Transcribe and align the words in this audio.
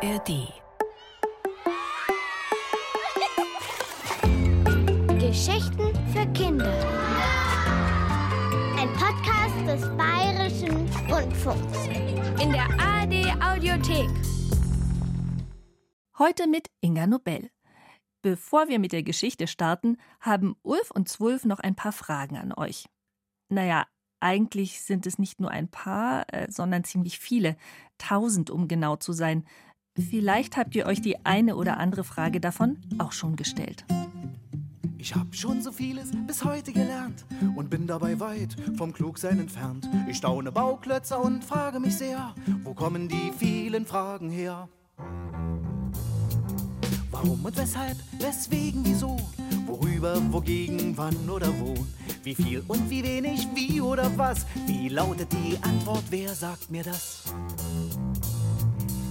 ARD. 0.00 0.52
Geschichten 5.18 5.92
für 6.12 6.24
Kinder. 6.34 6.72
Ein 8.78 8.92
Podcast 8.92 9.66
des 9.66 9.96
Bayerischen 9.96 10.88
Rundfunks. 11.10 11.88
In 12.40 12.52
der 12.52 12.68
ARD 12.78 13.42
Audiothek. 13.42 14.08
Heute 16.16 16.46
mit 16.46 16.70
Inga 16.80 17.08
Nobel. 17.08 17.50
Bevor 18.22 18.68
wir 18.68 18.78
mit 18.78 18.92
der 18.92 19.02
Geschichte 19.02 19.48
starten, 19.48 19.96
haben 20.20 20.54
Ulf 20.62 20.92
und 20.92 21.08
Zwulf 21.08 21.44
noch 21.44 21.58
ein 21.58 21.74
paar 21.74 21.92
Fragen 21.92 22.36
an 22.36 22.52
euch. 22.52 22.86
Naja, 23.48 23.84
eigentlich 24.20 24.82
sind 24.82 25.06
es 25.06 25.18
nicht 25.18 25.40
nur 25.40 25.50
ein 25.50 25.68
paar, 25.68 26.24
äh, 26.32 26.50
sondern 26.50 26.84
ziemlich 26.84 27.18
viele, 27.18 27.56
tausend 27.98 28.50
um 28.50 28.68
genau 28.68 28.96
zu 28.96 29.12
sein. 29.12 29.44
Vielleicht 29.98 30.56
habt 30.56 30.74
ihr 30.74 30.86
euch 30.86 31.00
die 31.00 31.24
eine 31.24 31.56
oder 31.56 31.78
andere 31.78 32.04
Frage 32.04 32.40
davon 32.40 32.78
auch 32.98 33.12
schon 33.12 33.36
gestellt. 33.36 33.84
Ich 35.00 35.14
hab 35.14 35.34
schon 35.34 35.62
so 35.62 35.70
vieles 35.70 36.10
bis 36.26 36.44
heute 36.44 36.72
gelernt 36.72 37.24
und 37.56 37.70
bin 37.70 37.86
dabei 37.86 38.18
weit 38.20 38.56
vom 38.76 38.92
Klugsein 38.92 39.38
entfernt. 39.38 39.88
Ich 40.08 40.16
staune 40.16 40.52
Bauklötze 40.52 41.16
und 41.18 41.44
frage 41.44 41.80
mich 41.80 41.96
sehr, 41.96 42.34
wo 42.64 42.74
kommen 42.74 43.08
die 43.08 43.32
vielen 43.38 43.86
Fragen 43.86 44.30
her? 44.30 44.68
Warum 47.10 47.44
und 47.44 47.56
weshalb, 47.56 47.96
weswegen, 48.18 48.84
wieso, 48.84 49.16
worüber, 49.66 50.20
wogegen, 50.32 50.96
wann 50.96 51.28
oder 51.28 51.48
wo, 51.58 51.74
wie 52.22 52.34
viel 52.34 52.62
und 52.68 52.90
wie 52.90 53.02
wenig, 53.02 53.48
wie 53.54 53.80
oder 53.80 54.10
was, 54.16 54.46
wie 54.66 54.88
lautet 54.88 55.32
die 55.32 55.58
Antwort, 55.62 56.04
wer 56.10 56.34
sagt 56.34 56.70
mir 56.70 56.84
das? 56.84 57.24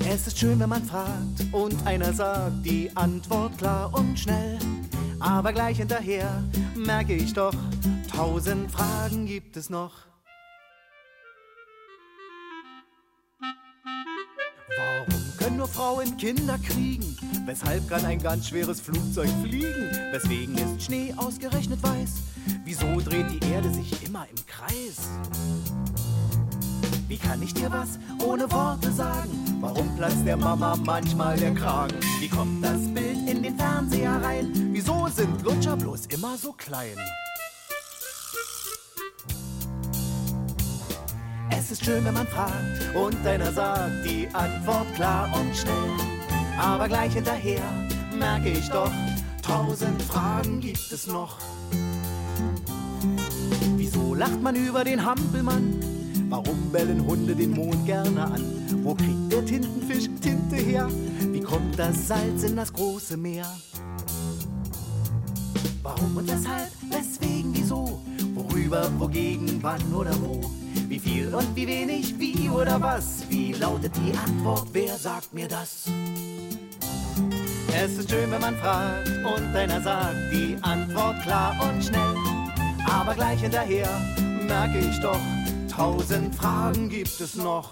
Es 0.10 0.26
ist 0.26 0.40
schön, 0.40 0.58
wenn 0.62 0.70
man 0.70 0.84
fragt 0.86 1.52
und 1.52 1.86
einer 1.86 2.14
sagt 2.14 2.66
die 2.66 2.90
Antwort 2.96 3.58
klar 3.58 3.94
und 3.94 4.18
schnell. 4.18 4.58
Aber 5.20 5.52
gleich 5.52 5.78
hinterher 5.78 6.44
merke 6.76 7.14
ich 7.14 7.34
doch, 7.34 7.54
tausend 8.10 8.72
Fragen 8.72 9.26
gibt 9.26 9.58
es 9.58 9.70
noch. 9.70 9.92
Warum 14.78 15.38
können 15.38 15.58
nur 15.58 15.68
Frauen 15.68 16.16
Kinder 16.16 16.58
kriegen? 16.58 17.18
Weshalb 17.46 17.90
kann 17.90 18.06
ein 18.06 18.20
ganz 18.20 18.48
schweres 18.48 18.80
Flugzeug 18.80 19.30
fliegen? 19.44 19.92
Weswegen 20.12 20.58
ist 20.58 20.86
Schnee 20.86 21.14
ausgerechnet 21.18 21.84
weiß? 21.84 22.22
Wieso 22.64 23.02
dreht 23.02 23.28
die 23.30 23.46
Erde 23.52 23.70
sich 23.74 24.06
immer 24.06 24.26
im 24.30 24.46
Kreis? 24.46 25.10
Wie 27.10 27.18
kann 27.18 27.42
ich 27.42 27.54
dir 27.54 27.70
was 27.70 28.00
ohne 28.26 28.50
Worte 28.50 28.90
sagen? 28.94 29.47
Warum 29.60 29.96
platzt 29.96 30.26
der 30.26 30.38
Mama 30.38 30.76
manchmal 30.86 31.36
der 31.38 31.54
Kragen? 31.54 31.96
Wie 32.20 32.30
kommt 32.30 32.64
das 32.64 32.80
Bild 32.94 33.28
in 33.28 33.42
den 33.42 33.58
Fernseher 33.58 34.22
rein? 34.22 34.52
Wieso 34.72 35.08
sind 35.08 35.42
Lutscher 35.44 35.76
bloß 35.76 36.06
immer 36.08 36.38
so 36.38 36.54
klein? 36.54 36.98
Es 41.50 41.72
ist 41.72 41.84
schön, 41.84 42.06
wenn 42.06 42.14
man 42.14 42.28
fragt 42.28 42.96
und 42.96 43.26
einer 43.26 43.52
sagt 43.52 44.06
die 44.06 44.28
Antwort 44.34 44.94
klar 44.94 45.28
und 45.40 45.56
schnell. 45.56 45.74
Aber 46.60 46.88
gleich 46.88 47.14
hinterher 47.14 47.64
merke 48.18 48.50
ich 48.50 48.70
doch, 48.70 48.92
tausend 49.42 50.02
Fragen 50.04 50.60
gibt 50.60 50.92
es 50.92 51.08
noch. 51.08 51.38
Wieso 53.76 54.14
lacht 54.14 54.42
man 54.42 54.56
über 54.56 54.84
den 54.84 55.04
Hampelmann? 55.04 55.80
Warum 56.30 56.72
bellen 56.72 57.06
Hunde 57.06 57.36
den 57.36 57.52
Mond 57.52 57.86
gerne 57.86 58.24
an? 58.24 58.57
Wo 58.88 58.96
kriegt 58.96 59.30
der 59.30 59.46
Tintenfisch 59.46 60.08
Tinte 60.22 60.56
her? 60.56 60.88
Wie 61.20 61.42
kommt 61.42 61.78
das 61.78 62.08
Salz 62.08 62.44
in 62.44 62.56
das 62.56 62.72
große 62.72 63.18
Meer? 63.18 63.46
Warum 65.84 66.16
und 66.16 66.26
weshalb, 66.26 66.72
weswegen, 66.90 67.54
wieso? 67.54 68.00
Worüber, 68.34 68.90
wogegen, 68.98 69.62
wann 69.62 69.94
oder 69.94 70.14
wo? 70.22 70.40
Wie 70.88 71.00
viel 71.00 71.36
und 71.36 71.54
wie 71.54 71.68
wenig, 71.68 72.18
wie 72.18 72.50
oder 72.50 72.80
was? 72.80 73.26
Wie 73.28 73.52
lautet 73.52 73.92
die 73.98 74.18
Antwort, 74.18 74.70
wer 74.72 74.96
sagt 74.96 75.34
mir 75.34 75.50
das? 75.50 75.84
Es 77.76 77.98
ist 77.98 78.10
schön, 78.10 78.32
wenn 78.32 78.40
man 78.40 78.56
fragt 78.56 79.10
und 79.10 79.54
einer 79.54 79.82
sagt 79.82 80.16
die 80.32 80.56
Antwort 80.62 81.22
klar 81.24 81.54
und 81.62 81.84
schnell. 81.84 82.16
Aber 82.90 83.16
gleich 83.16 83.42
hinterher 83.42 83.90
merke 84.48 84.80
ich 84.80 84.98
doch, 85.02 85.20
tausend 85.70 86.34
Fragen 86.36 86.88
gibt 86.88 87.20
es 87.20 87.36
noch. 87.36 87.70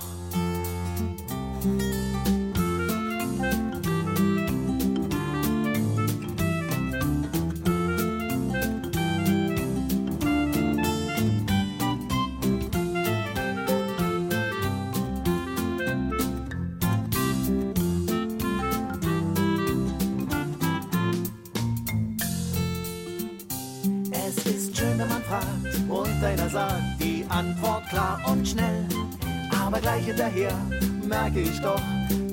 Fragt 25.27 25.89
und 25.89 26.23
einer 26.23 26.49
sagt 26.49 26.99
die 26.99 27.25
Antwort 27.29 27.87
klar 27.89 28.19
und 28.27 28.47
schnell. 28.47 28.87
Aber 29.59 29.79
gleich 29.79 30.05
hinterher 30.05 30.53
merke 31.25 31.41
ich 31.41 31.59
doch, 31.59 31.81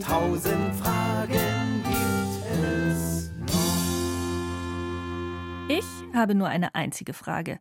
tausend 0.06 0.74
Fragen 0.74 1.82
gibt 1.82 2.44
es 2.62 3.30
noch. 3.38 3.56
Ich 5.68 5.86
habe 6.14 6.34
nur 6.34 6.48
eine 6.48 6.74
einzige 6.74 7.14
Frage. 7.14 7.58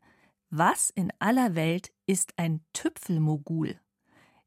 Was 0.50 0.90
in 0.90 1.14
aller 1.20 1.56
Welt 1.56 1.94
ist 2.06 2.34
ein 2.36 2.60
Tüpfelmogul? 2.74 3.80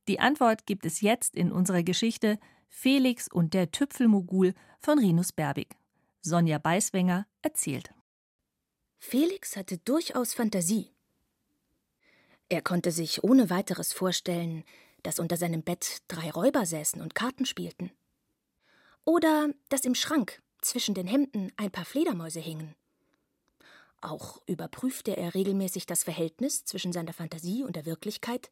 Die 0.09 0.21
Antwort 0.21 0.67
gibt 0.67 0.85
es 0.85 1.01
jetzt 1.01 1.35
in 1.35 1.51
unserer 1.53 1.83
Geschichte 1.83 2.39
Felix 2.69 3.29
und 3.29 3.55
der 3.55 3.71
Tüpfelmogul 3.71 4.53
von 4.79 4.99
Rinus 4.99 5.33
Berbig. 5.33 5.77
Sonja 6.21 6.59
Beiswenger 6.59 7.27
erzählt. 7.41 7.95
Felix 8.99 9.57
hatte 9.57 9.79
durchaus 9.79 10.35
Fantasie. 10.35 10.91
Er 12.51 12.61
konnte 12.61 12.91
sich 12.91 13.25
ohne 13.25 13.49
weiteres 13.49 13.95
vorstellen, 13.95 14.65
dass 15.05 15.21
unter 15.21 15.37
seinem 15.37 15.63
Bett 15.63 16.03
drei 16.09 16.31
Räuber 16.31 16.67
säßen 16.67 17.01
und 17.01 17.15
Karten 17.15 17.47
spielten. 17.47 17.93
Oder 19.05 19.51
dass 19.69 19.85
im 19.85 19.95
Schrank 19.95 20.43
zwischen 20.61 20.95
den 20.95 21.07
Hemden 21.07 21.53
ein 21.57 21.71
paar 21.71 21.85
Fledermäuse 21.85 22.41
hingen. 22.41 22.75
Auch 24.01 24.41
überprüfte 24.47 25.17
er 25.17 25.35
regelmäßig 25.35 25.87
das 25.87 26.05
Verhältnis 26.05 26.65
zwischen 26.65 26.93
seiner 26.93 27.13
Fantasie 27.13 27.63
und 27.63 27.77
der 27.77 27.87
Wirklichkeit, 27.87 28.51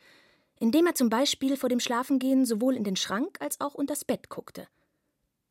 indem 0.60 0.86
er 0.86 0.94
zum 0.94 1.08
Beispiel 1.08 1.56
vor 1.56 1.68
dem 1.68 1.80
Schlafengehen 1.80 2.46
sowohl 2.46 2.76
in 2.76 2.84
den 2.84 2.96
Schrank 2.96 3.38
als 3.40 3.60
auch 3.60 3.74
unters 3.74 4.04
Bett 4.04 4.28
guckte. 4.28 4.68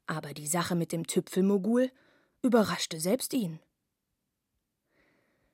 Aber 0.08 0.34
die 0.34 0.48
Sache 0.48 0.76
mit 0.76 0.92
dem 0.92 1.06
Tüpfelmogul 1.06 1.92
überraschte 2.42 3.00
selbst 3.00 3.34
ihn. 3.34 3.60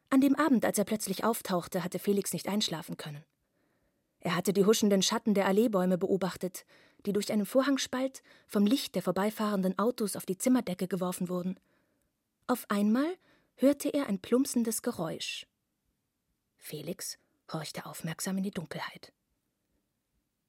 An 0.09 0.21
dem 0.21 0.35
Abend, 0.35 0.63
als 0.63 0.77
er 0.77 0.85
plötzlich 0.85 1.23
auftauchte, 1.23 1.83
hatte 1.83 1.99
Felix 1.99 2.31
nicht 2.31 2.47
einschlafen 2.47 2.97
können. 2.97 3.23
Er 4.19 4.35
hatte 4.35 4.53
die 4.53 4.66
huschenden 4.66 5.01
Schatten 5.01 5.33
der 5.33 5.45
Alleebäume 5.45 5.97
beobachtet, 5.97 6.66
die 7.05 7.13
durch 7.13 7.31
einen 7.31 7.45
Vorhangspalt 7.45 8.22
vom 8.47 8.66
Licht 8.66 8.95
der 8.95 9.01
vorbeifahrenden 9.01 9.78
Autos 9.78 10.16
auf 10.16 10.25
die 10.25 10.38
Zimmerdecke 10.38 10.88
geworfen 10.88 11.29
wurden. 11.29 11.59
Auf 12.47 12.66
einmal 12.69 13.17
hörte 13.56 13.89
er 13.89 14.07
ein 14.07 14.19
plumpsendes 14.19 14.81
Geräusch. 14.81 15.47
Felix 16.57 17.17
horchte 17.51 17.85
aufmerksam 17.85 18.38
in 18.38 18.44
die 18.44 18.51
Dunkelheit. 18.51 19.13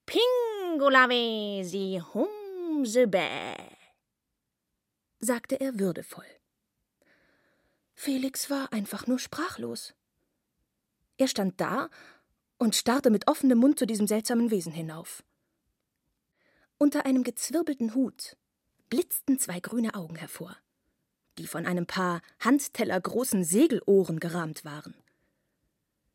Pingulavesi 0.07 2.03
humsebe, 2.13 3.29
sagte 5.21 5.61
er 5.61 5.79
würdevoll. 5.79 6.27
Felix 7.95 8.51
war 8.51 8.73
einfach 8.73 9.07
nur 9.07 9.19
sprachlos. 9.19 9.95
Er 11.17 11.29
stand 11.29 11.61
da 11.61 11.91
und 12.59 12.75
starrte 12.75 13.11
mit 13.11 13.29
offenem 13.29 13.59
Mund 13.59 13.79
zu 13.79 13.87
diesem 13.87 14.07
seltsamen 14.07 14.51
Wesen 14.51 14.73
hinauf. 14.73 15.23
Unter 16.85 17.07
einem 17.07 17.25
gezwirbelten 17.25 17.95
Hut 17.95 18.37
blitzten 18.91 19.39
zwei 19.39 19.59
grüne 19.59 19.95
Augen 19.95 20.17
hervor, 20.17 20.55
die 21.39 21.47
von 21.47 21.65
einem 21.65 21.87
paar 21.87 22.21
handtellergroßen 22.41 23.43
Segelohren 23.43 24.21
gerahmt 24.21 24.67
waren. 24.67 24.95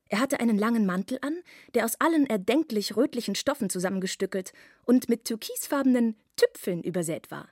Er 0.09 0.19
hatte 0.19 0.39
einen 0.39 0.59
langen 0.59 0.85
Mantel 0.85 1.17
an, 1.23 1.41
der 1.73 1.85
aus 1.85 1.99
allen 1.99 2.27
erdenklich 2.27 2.95
rötlichen 2.95 3.33
Stoffen 3.33 3.71
zusammengestückelt 3.71 4.53
und 4.85 5.09
mit 5.09 5.25
türkisfarbenen 5.25 6.15
Tüpfeln 6.35 6.83
übersät 6.83 7.31
war. 7.31 7.49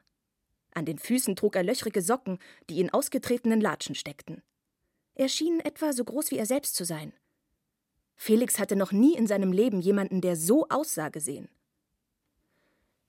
An 0.76 0.86
den 0.86 1.00
Füßen 1.00 1.36
trug 1.36 1.56
er 1.56 1.64
löchrige 1.64 2.04
Socken, 2.04 2.38
die 2.70 2.80
in 2.80 2.92
ausgetretenen 2.92 3.62
Latschen 3.62 3.96
steckten. 3.96 4.44
Er 5.16 5.28
schien 5.28 5.60
etwa 5.62 5.92
so 5.92 6.04
groß 6.04 6.30
wie 6.30 6.38
er 6.38 6.46
selbst 6.46 6.76
zu 6.76 6.86
sein. 6.86 7.14
Felix 8.16 8.60
hatte 8.60 8.76
noch 8.76 8.92
nie 8.92 9.16
in 9.16 9.26
seinem 9.26 9.54
Leben 9.54 9.82
jemanden, 9.82 10.22
der 10.22 10.36
so 10.36 10.68
aussah, 10.70 11.10
gesehen. 11.10 11.50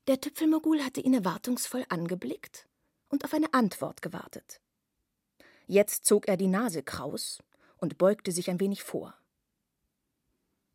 Der 0.09 0.23
Tüpfelmogul 0.23 0.83
hatte 0.83 1.03
ihn 1.03 1.13
erwartungsvoll 1.13 1.85
angeblickt 1.91 2.67
und 3.11 3.27
auf 3.27 3.35
eine 3.35 3.53
Antwort 3.53 4.01
gewartet. 4.01 4.59
Jetzt 5.67 6.07
zog 6.07 6.29
er 6.29 6.39
die 6.39 6.47
Nase 6.47 6.83
kraus 6.83 7.43
und 7.77 7.99
beugte 7.99 8.33
sich 8.33 8.49
ein 8.49 8.59
wenig 8.59 8.83
vor. 8.83 9.15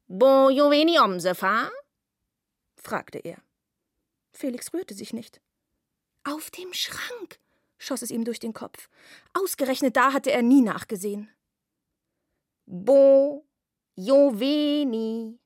Bo 0.07 0.51
joveni 0.51 0.99
omsefa? 0.99 1.71
fragte 2.75 3.17
er. 3.17 3.41
Felix 4.33 4.71
rührte 4.71 4.93
sich 4.93 5.13
nicht. 5.13 5.41
Auf 6.23 6.51
dem 6.51 6.71
Schrank, 6.71 7.39
schoss 7.79 8.03
es 8.03 8.11
ihm 8.11 8.25
durch 8.25 8.39
den 8.39 8.53
Kopf. 8.53 8.87
Ausgerechnet 9.33 9.95
da 9.95 10.13
hatte 10.13 10.31
er 10.31 10.43
nie 10.43 10.61
nachgesehen. 10.61 11.31
Bo 12.67 13.43
joveni 13.95 15.39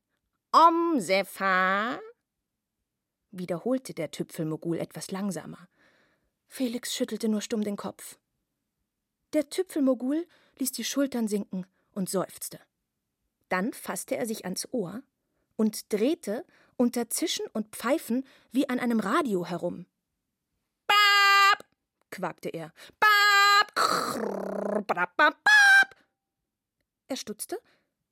omsefa? 0.51 2.01
Wiederholte 3.31 3.93
der 3.93 4.11
Tüpfelmogul 4.11 4.77
etwas 4.79 5.11
langsamer. 5.11 5.67
Felix 6.47 6.95
schüttelte 6.95 7.27
nur 7.29 7.41
stumm 7.41 7.63
den 7.63 7.75
Kopf. 7.75 8.17
Der 9.33 9.49
Tüpfelmogul 9.49 10.25
ließ 10.57 10.71
die 10.71 10.83
Schultern 10.83 11.27
sinken 11.27 11.65
und 11.93 12.09
seufzte. 12.09 12.59
Dann 13.49 13.73
fasste 13.73 14.17
er 14.17 14.25
sich 14.25 14.45
ans 14.45 14.67
Ohr 14.71 15.03
und 15.55 15.91
drehte 15.91 16.45
unter 16.77 17.09
Zischen 17.09 17.45
und 17.53 17.75
Pfeifen 17.75 18.25
wie 18.51 18.69
an 18.69 18.79
einem 18.79 18.99
Radio 18.99 19.45
herum. 19.45 19.85
Bab! 20.85 21.65
quakte 22.11 22.49
er. 22.49 22.71
Bab! 22.99 23.07
Bab, 24.87 25.17
bab, 25.17 25.37
Er 27.07 27.15
stutzte, 27.15 27.59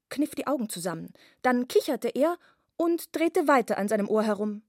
kniff 0.10 0.36
die 0.36 0.48
Augen 0.48 0.70
zusammen, 0.70 1.14
dann 1.42 1.68
kicherte 1.68 2.10
er 2.10 2.38
und 2.78 3.16
drehte 3.16 3.48
weiter 3.48 3.78
an 3.78 3.88
seinem 3.88 4.10
Ohr 4.10 4.24
herum. 4.24 4.62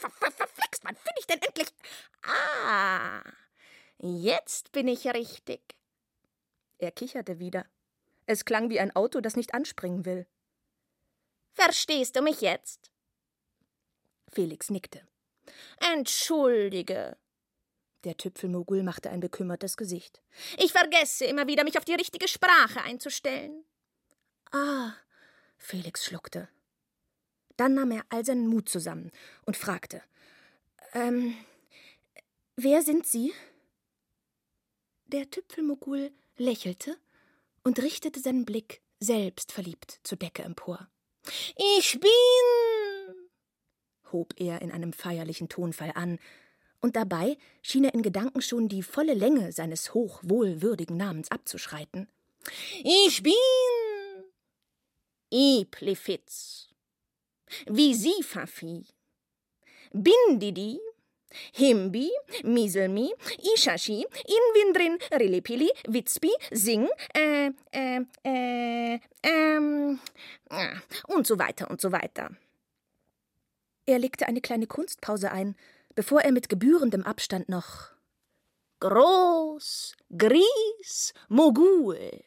Verflixt, 0.00 0.84
wann 0.84 0.96
finde 0.96 1.20
ich 1.20 1.26
denn 1.26 1.42
endlich? 1.42 1.68
Ah, 2.22 3.22
jetzt 3.98 4.72
bin 4.72 4.88
ich 4.88 5.06
richtig. 5.06 5.60
Er 6.78 6.90
kicherte 6.90 7.38
wieder. 7.38 7.66
Es 8.26 8.44
klang 8.44 8.70
wie 8.70 8.80
ein 8.80 8.94
Auto, 8.94 9.20
das 9.20 9.36
nicht 9.36 9.54
anspringen 9.54 10.04
will. 10.04 10.26
Verstehst 11.52 12.16
du 12.16 12.22
mich 12.22 12.40
jetzt? 12.40 12.90
Felix 14.32 14.70
nickte. 14.70 15.06
Entschuldige. 15.80 17.16
Der 18.04 18.16
Tüpfelmogul 18.16 18.82
machte 18.82 19.10
ein 19.10 19.20
bekümmertes 19.20 19.76
Gesicht. 19.76 20.22
Ich 20.58 20.72
vergesse 20.72 21.26
immer 21.26 21.46
wieder, 21.46 21.64
mich 21.64 21.76
auf 21.76 21.84
die 21.84 21.94
richtige 21.94 22.28
Sprache 22.28 22.82
einzustellen. 22.82 23.64
Ah, 24.52 24.92
Felix 25.58 26.04
schluckte. 26.04 26.48
Dann 27.56 27.74
nahm 27.74 27.90
er 27.90 28.04
all 28.08 28.24
seinen 28.24 28.46
Mut 28.46 28.68
zusammen 28.68 29.10
und 29.44 29.56
fragte: 29.56 30.02
Ähm, 30.94 31.36
wer 32.56 32.82
sind 32.82 33.06
Sie? 33.06 33.34
Der 35.06 35.28
Tüpfelmogul 35.30 36.10
lächelte 36.36 36.96
und 37.62 37.78
richtete 37.80 38.20
seinen 38.20 38.46
Blick 38.46 38.80
selbstverliebt 38.98 40.00
zur 40.04 40.16
Decke 40.16 40.42
empor. 40.42 40.88
Ich 41.78 42.00
bin, 42.00 43.28
hob 44.12 44.32
er 44.38 44.62
in 44.62 44.72
einem 44.72 44.92
feierlichen 44.92 45.48
Tonfall 45.48 45.92
an, 45.94 46.18
und 46.80 46.96
dabei 46.96 47.36
schien 47.62 47.84
er 47.84 47.94
in 47.94 48.02
Gedanken 48.02 48.42
schon 48.42 48.68
die 48.68 48.82
volle 48.82 49.14
Länge 49.14 49.52
seines 49.52 49.94
hochwohlwürdigen 49.94 50.96
Namens 50.96 51.30
abzuschreiten. 51.30 52.08
Ich 52.82 53.22
bin 53.22 53.34
Eplefitz 55.30 56.70
wie 57.66 57.94
sie 57.94 58.22
Fafi. 58.22 58.86
Bindidi, 59.92 60.80
Himbi, 61.52 62.10
Miselmi, 62.44 63.12
Ishashi, 63.54 64.06
Inwindrin, 64.26 64.98
Rilipili, 65.12 65.70
Witzbi, 65.88 66.30
Sing, 66.50 66.88
äh, 67.14 67.50
äh, 67.72 68.00
äh, 68.24 69.00
ähm, 69.22 70.00
äh, 70.50 70.74
und 71.08 71.26
so 71.26 71.38
weiter 71.38 71.70
und 71.70 71.80
so 71.80 71.92
weiter. 71.92 72.30
Er 73.86 73.98
legte 73.98 74.26
eine 74.26 74.40
kleine 74.40 74.66
Kunstpause 74.66 75.32
ein, 75.32 75.56
bevor 75.94 76.20
er 76.22 76.32
mit 76.32 76.48
gebührendem 76.48 77.02
Abstand 77.04 77.48
noch 77.48 77.92
Groß, 78.80 79.94
Gries, 80.16 81.12
Mogul 81.28 82.24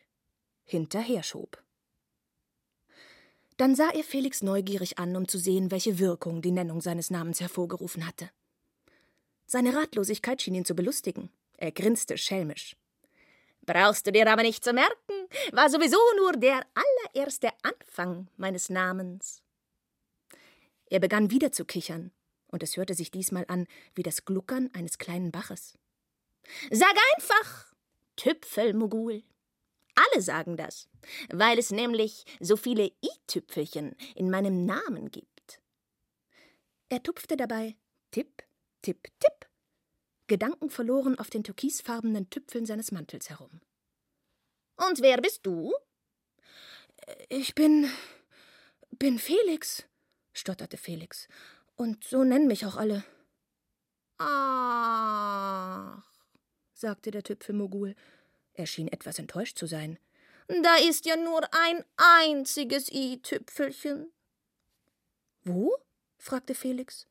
hinterher 0.64 1.24
schob. 1.24 1.64
Dann 3.58 3.76
sah 3.76 3.90
er 3.90 4.04
Felix 4.04 4.42
neugierig 4.42 5.00
an, 5.00 5.16
um 5.16 5.28
zu 5.28 5.38
sehen, 5.38 5.72
welche 5.72 6.00
Wirkung 6.00 6.42
die 6.42 6.52
Nennung 6.52 6.82
seines 6.82 7.10
Namens 7.10 7.42
hervorgerufen 7.42 8.08
hatte. 8.08 8.30
Seine 9.46 9.76
Ratlosigkeit 9.76 10.42
schien 10.42 10.56
ihn 10.56 10.66
zu 10.66 10.76
belustigen. 10.76 11.30
Er 11.58 11.72
grinste 11.72 12.18
schelmisch. 12.18 12.76
Brauchst 13.66 14.06
du 14.06 14.12
dir 14.12 14.30
aber 14.30 14.42
nicht 14.42 14.64
zu 14.64 14.74
merken, 14.74 15.14
war 15.52 15.70
sowieso 15.70 15.98
nur 16.18 16.34
der 16.34 16.66
allererste 16.74 17.50
Anfang 17.62 18.28
meines 18.36 18.70
Namens. 18.70 19.42
Er 20.90 21.00
begann 21.00 21.32
wieder 21.32 21.52
zu 21.52 21.64
kichern, 21.64 22.12
und 22.54 22.62
es 22.62 22.78
hörte 22.78 22.94
sich 22.94 23.10
diesmal 23.10 23.46
an 23.48 23.68
wie 23.96 24.04
das 24.04 24.26
Gluckern 24.26 24.70
eines 24.74 25.00
kleinen 25.00 25.32
Baches. 25.32 25.74
Sag 26.70 26.96
einfach 27.16 27.74
Tüpfelmogul. 28.16 29.24
Alle 29.96 30.22
sagen 30.22 30.56
das, 30.56 30.88
weil 31.30 31.58
es 31.58 31.72
nämlich 31.72 32.26
so 32.40 32.56
viele 32.56 32.86
i-Tüpfelchen 32.86 33.96
in 34.16 34.30
meinem 34.30 34.66
Namen 34.66 35.10
gibt. 35.10 35.62
Er 36.90 37.02
tupfte 37.02 37.38
dabei 37.38 37.76
tipp, 38.12 38.44
tipp, 38.84 39.10
tipp, 39.20 39.50
gedankenverloren 40.28 41.18
auf 41.18 41.32
den 41.32 41.44
türkisfarbenen 41.44 42.30
Tüpfeln 42.30 42.68
seines 42.68 42.92
Mantels 42.92 43.30
herum. 43.30 43.62
Und 44.76 45.02
wer 45.02 45.18
bist 45.18 45.46
du? 45.46 45.74
Ich 47.30 47.56
bin. 47.56 47.90
bin 48.92 49.18
Felix, 49.18 49.86
stotterte 50.34 50.78
Felix. 50.78 51.28
Und 51.76 52.04
so 52.04 52.24
nennen 52.24 52.48
mich 52.48 52.66
auch 52.66 52.78
alle. 52.78 53.04
Ach, 54.18 56.04
sagte 56.74 57.12
der 57.12 57.24
Tüpfelmogul 57.24 57.96
er 58.54 58.68
schien 58.68 58.88
etwas 58.88 59.20
enttäuscht 59.20 59.58
zu 59.58 59.66
sein. 59.66 59.98
Da 60.48 60.76
ist 60.76 61.06
ja 61.06 61.16
nur 61.16 61.42
ein 61.54 61.84
einziges 61.98 62.92
i-Tüpfelchen. 62.92 64.12
Wo? 65.44 65.76
fragte 66.18 66.54
Felix. 66.54 67.08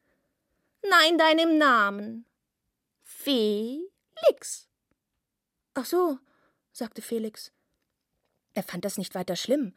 Nein, 0.88 1.18
deinem 1.18 1.58
Namen. 1.58 2.26
Felix. 3.02 4.68
Ach 5.74 5.84
so, 5.84 6.18
sagte 6.72 7.02
Felix. 7.02 7.52
Er 8.54 8.62
fand 8.62 8.84
das 8.84 8.98
nicht 8.98 9.14
weiter 9.14 9.36
schlimm. 9.36 9.74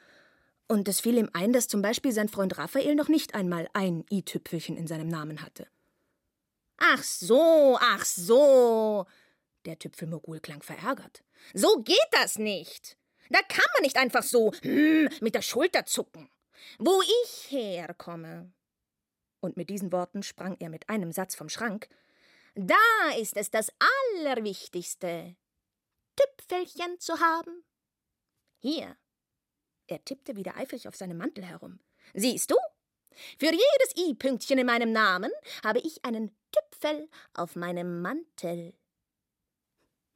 Und 0.68 0.88
es 0.88 1.00
fiel 1.00 1.18
ihm 1.18 1.30
ein, 1.34 1.54
dass 1.54 1.68
zum 1.68 1.82
Beispiel 1.82 2.12
sein 2.12 2.30
Freund 2.30 2.58
Raphael 2.58 2.96
noch 2.96 3.08
nicht 3.08 3.36
einmal 3.36 3.70
ein 3.74 4.04
i-Tüpfelchen 4.12 4.78
in 4.78 4.88
seinem 4.88 5.08
Namen 5.08 5.42
hatte. 5.42 5.68
Ach 6.78 7.04
so, 7.04 7.78
ach 7.80 8.04
so, 8.04 9.06
der 9.66 9.80
Tüpfelmogul 9.80 10.40
klang 10.40 10.62
verärgert. 10.62 11.24
So 11.54 11.82
geht 11.84 11.98
das 12.12 12.38
nicht. 12.38 12.98
Da 13.30 13.40
kann 13.42 13.66
man 13.76 13.84
nicht 13.84 13.98
einfach 13.98 14.24
so 14.24 14.52
hm, 14.62 15.10
mit 15.22 15.36
der 15.36 15.42
Schulter 15.42 15.86
zucken. 15.86 16.30
Wo 16.80 17.02
ich 17.02 17.52
herkomme. 17.52 18.52
Und 19.40 19.58
mit 19.58 19.70
diesen 19.70 19.92
Worten 19.92 20.24
sprang 20.24 20.58
er 20.60 20.70
mit 20.70 20.90
einem 20.90 21.12
Satz 21.12 21.36
vom 21.36 21.50
Schrank. 21.50 21.88
Da 22.56 22.76
ist 23.20 23.36
es 23.38 23.52
das 23.52 23.72
Allerwichtigste, 24.16 25.36
Tüpfelchen 26.16 27.00
zu 27.00 27.20
haben. 27.20 27.64
Hier. 28.60 28.98
Er 29.88 30.04
tippte 30.04 30.36
wieder 30.36 30.58
eifrig 30.58 30.88
auf 30.88 30.96
seinem 30.96 31.18
Mantel 31.18 31.46
herum. 31.46 31.80
Siehst 32.14 32.52
du? 32.52 32.56
Für 33.40 33.52
jedes 33.52 33.96
i-Pünktchen 33.98 34.58
in 34.58 34.66
meinem 34.66 34.92
Namen 34.92 35.32
habe 35.64 35.80
ich 35.80 36.04
einen 36.04 36.36
Tüpfel 36.52 37.08
auf 37.34 37.56
meinem 37.56 38.02
Mantel. 38.02 38.74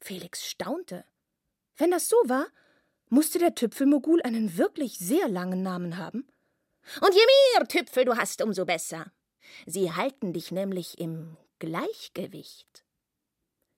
Felix 0.01 0.45
staunte. 0.45 1.05
Wenn 1.77 1.91
das 1.91 2.09
so 2.09 2.17
war, 2.25 2.47
musste 3.09 3.39
der 3.39 3.55
Tüpfelmogul 3.55 4.21
einen 4.21 4.57
wirklich 4.57 4.97
sehr 4.97 5.27
langen 5.27 5.63
Namen 5.63 5.97
haben. 5.97 6.27
Und 7.01 7.13
je 7.13 7.21
mehr 7.53 7.67
Tüpfel 7.67 8.05
du 8.05 8.17
hast, 8.17 8.41
umso 8.41 8.65
besser. 8.65 9.11
Sie 9.65 9.91
halten 9.91 10.33
dich 10.33 10.51
nämlich 10.51 10.99
im 10.99 11.37
Gleichgewicht. 11.59 12.83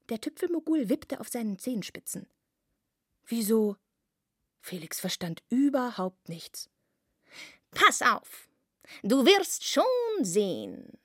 Der 0.10 0.20
Tüpfelmogul 0.20 0.90
wippte 0.90 1.20
auf 1.20 1.30
seinen 1.30 1.58
Zehenspitzen. 1.60 2.28
Wieso? 3.26 3.78
Felix 4.62 5.00
verstand 5.00 5.44
überhaupt 5.50 6.30
nichts. 6.30 6.70
Pass 7.72 8.02
auf, 8.02 8.48
du 9.04 9.26
wirst 9.26 9.66
schon 9.66 9.84
sehen. 10.22 10.98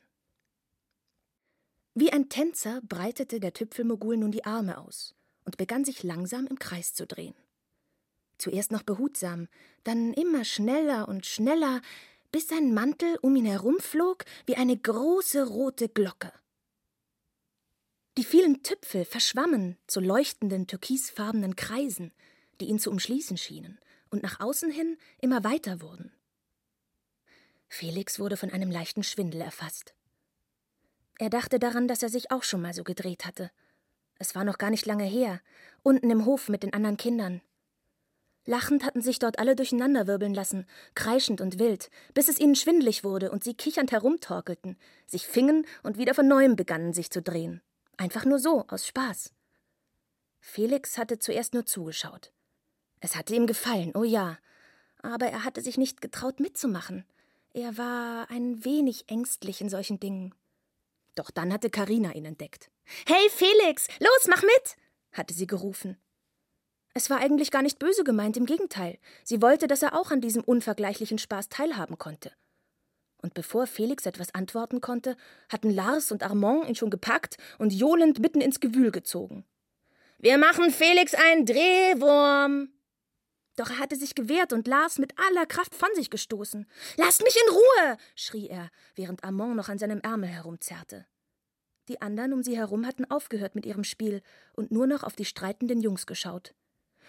Wie 1.95 2.13
ein 2.13 2.29
Tänzer 2.29 2.83
breitete 2.83 3.41
der 3.41 3.55
Tüpfelmogul 3.55 4.19
nun 4.19 4.31
die 4.31 4.45
Arme 4.45 4.79
aus 4.79 5.15
und 5.45 5.57
begann 5.57 5.85
sich 5.85 6.03
langsam 6.03 6.47
im 6.47 6.59
Kreis 6.59 6.93
zu 6.93 7.07
drehen. 7.07 7.35
Zuerst 8.37 8.71
noch 8.71 8.83
behutsam, 8.83 9.49
dann 9.85 10.13
immer 10.13 10.45
schneller 10.45 11.09
und 11.09 11.25
schneller, 11.25 11.81
bis 12.33 12.49
sein 12.49 12.75
Mantel 12.75 13.17
um 13.23 13.35
ihn 13.35 13.47
herumflog 13.47 14.27
wie 14.45 14.57
eine 14.57 14.77
große 14.77 15.47
rote 15.47 15.89
Glocke. 15.89 16.33
Die 18.19 18.25
vielen 18.25 18.63
Tüpfel 18.63 19.05
verschwammen 19.05 19.79
zu 19.87 20.01
leuchtenden 20.01 20.67
türkisfarbenen 20.67 21.57
Kreisen, 21.57 22.13
die 22.61 22.67
ihn 22.67 22.79
zu 22.79 22.91
umschließen 22.91 23.37
schienen 23.37 23.79
und 24.11 24.23
nach 24.23 24.41
außen 24.41 24.71
hin 24.71 24.97
immer 25.21 25.45
weiter 25.45 25.81
wurden. 25.81 26.13
Felix 27.69 28.19
wurde 28.19 28.37
von 28.37 28.51
einem 28.51 28.71
leichten 28.71 29.03
Schwindel 29.03 29.41
erfasst. 29.41 29.95
Er 31.19 31.31
dachte 31.31 31.59
daran, 31.59 31.89
dass 31.89 32.03
er 32.03 32.09
sich 32.09 32.31
auch 32.31 32.43
schon 32.43 32.63
mal 32.63 32.75
so 32.75 32.85
gedreht 32.85 33.25
hatte. 33.25 33.51
Es 34.19 34.35
war 34.35 34.45
noch 34.45 34.59
gar 34.59 34.71
nicht 34.71 34.87
lange 34.87 35.05
her, 35.05 35.41
unten 35.83 36.11
im 36.11 36.25
Hof 36.25 36.49
mit 36.49 36.63
den 36.63 36.73
anderen 36.73 36.97
Kindern. 36.97 37.43
Lachend 38.45 38.85
hatten 38.85 39.03
sich 39.03 39.19
dort 39.19 39.41
alle 39.41 39.57
durcheinanderwirbeln 39.57 40.33
lassen, 40.33 40.67
kreischend 40.95 41.41
und 41.41 41.59
wild, 41.59 41.91
bis 42.15 42.29
es 42.29 42.39
ihnen 42.39 42.55
schwindlig 42.55 43.03
wurde 43.03 43.33
und 43.33 43.43
sie 43.43 43.55
kichernd 43.55 43.91
herumtorkelten, 43.91 44.79
sich 45.07 45.27
fingen 45.27 45.67
und 45.83 45.99
wieder 45.99 46.15
von 46.15 46.29
neuem 46.29 46.55
begannen, 46.55 46.93
sich 46.93 47.11
zu 47.11 47.21
drehen. 47.21 47.61
Einfach 47.97 48.25
nur 48.25 48.39
so, 48.39 48.65
aus 48.69 48.87
Spaß. 48.87 49.33
Felix 50.39 50.97
hatte 50.97 51.19
zuerst 51.19 51.55
nur 51.55 51.67
zugeschaut. 51.67 52.33
Es 53.07 53.15
hatte 53.15 53.37
ihm 53.37 53.47
gefallen, 53.47 53.93
oh 53.95 54.03
ja, 54.03 54.37
aber 55.01 55.27
er 55.27 55.45
hatte 55.45 55.61
sich 55.61 55.79
nicht 55.79 56.01
getraut 56.01 56.41
mitzumachen. 56.41 57.05
Er 57.55 57.79
war 57.79 58.29
ein 58.33 58.65
wenig 58.65 59.09
ängstlich 59.09 59.61
in 59.61 59.69
solchen 59.69 60.01
Dingen. 60.01 60.35
Doch 61.15 61.31
dann 61.31 61.53
hatte 61.53 61.71
Karina 61.71 62.15
ihn 62.15 62.25
entdeckt. 62.25 62.69
Hey 63.07 63.31
Felix, 63.31 63.87
los, 64.01 64.27
mach 64.27 64.43
mit, 64.43 64.77
hatte 65.13 65.35
sie 65.35 65.47
gerufen. 65.47 65.97
Es 66.95 67.09
war 67.09 67.21
eigentlich 67.21 67.53
gar 67.53 67.63
nicht 67.63 67.79
böse 67.79 68.03
gemeint, 68.03 68.37
im 68.37 68.45
Gegenteil. 68.45 68.99
Sie 69.23 69.41
wollte, 69.41 69.69
dass 69.69 69.83
er 69.83 69.95
auch 69.95 70.11
an 70.11 70.21
diesem 70.21 70.43
unvergleichlichen 70.43 71.19
Spaß 71.19 71.49
teilhaben 71.49 71.99
konnte. 71.99 72.33
Und 73.23 73.35
bevor 73.35 73.69
Felix 73.69 74.05
etwas 74.07 74.35
antworten 74.35 74.81
konnte, 74.81 75.17
hatten 75.49 75.71
Lars 75.71 76.11
und 76.11 76.25
Armand 76.25 76.69
ihn 76.69 76.75
schon 76.75 76.91
gepackt 76.91 77.37
und 77.61 77.73
johlend 77.73 78.19
mitten 78.19 78.41
ins 78.41 78.59
Gewühl 78.59 78.91
gezogen. 78.91 79.45
Wir 80.19 80.39
machen 80.39 80.73
Felix 80.73 81.15
einen 81.15 81.47
Drehwurm! 81.47 82.73
Doch 83.57 83.71
er 83.71 83.79
hatte 83.79 83.97
sich 83.97 84.15
gewehrt 84.15 84.53
und 84.53 84.69
Lars 84.69 84.99
mit 84.99 85.15
aller 85.19 85.47
Kraft 85.47 85.75
von 85.75 85.89
sich 85.95 86.11
gestoßen. 86.11 86.67
Lasst 86.97 87.23
mich 87.23 87.37
in 87.37 87.55
Ruhe! 87.55 87.97
schrie 88.15 88.49
er, 88.49 88.71
während 88.95 89.25
Armand 89.25 89.57
noch 89.57 89.69
an 89.69 89.79
seinem 89.79 90.01
Ärmel 90.01 90.29
herumzerrte. 90.29 91.07
Die 91.89 92.03
anderen 92.03 92.33
um 92.33 92.43
sie 92.43 92.57
herum 92.57 92.87
hatten 92.87 93.05
aufgehört 93.11 93.55
mit 93.55 93.65
ihrem 93.65 93.85
Spiel 93.85 94.23
und 94.55 94.73
nur 94.73 94.87
noch 94.87 95.05
auf 95.05 95.17
die 95.17 95.25
streitenden 95.25 95.81
Jungs 95.81 96.07
geschaut. 96.07 96.55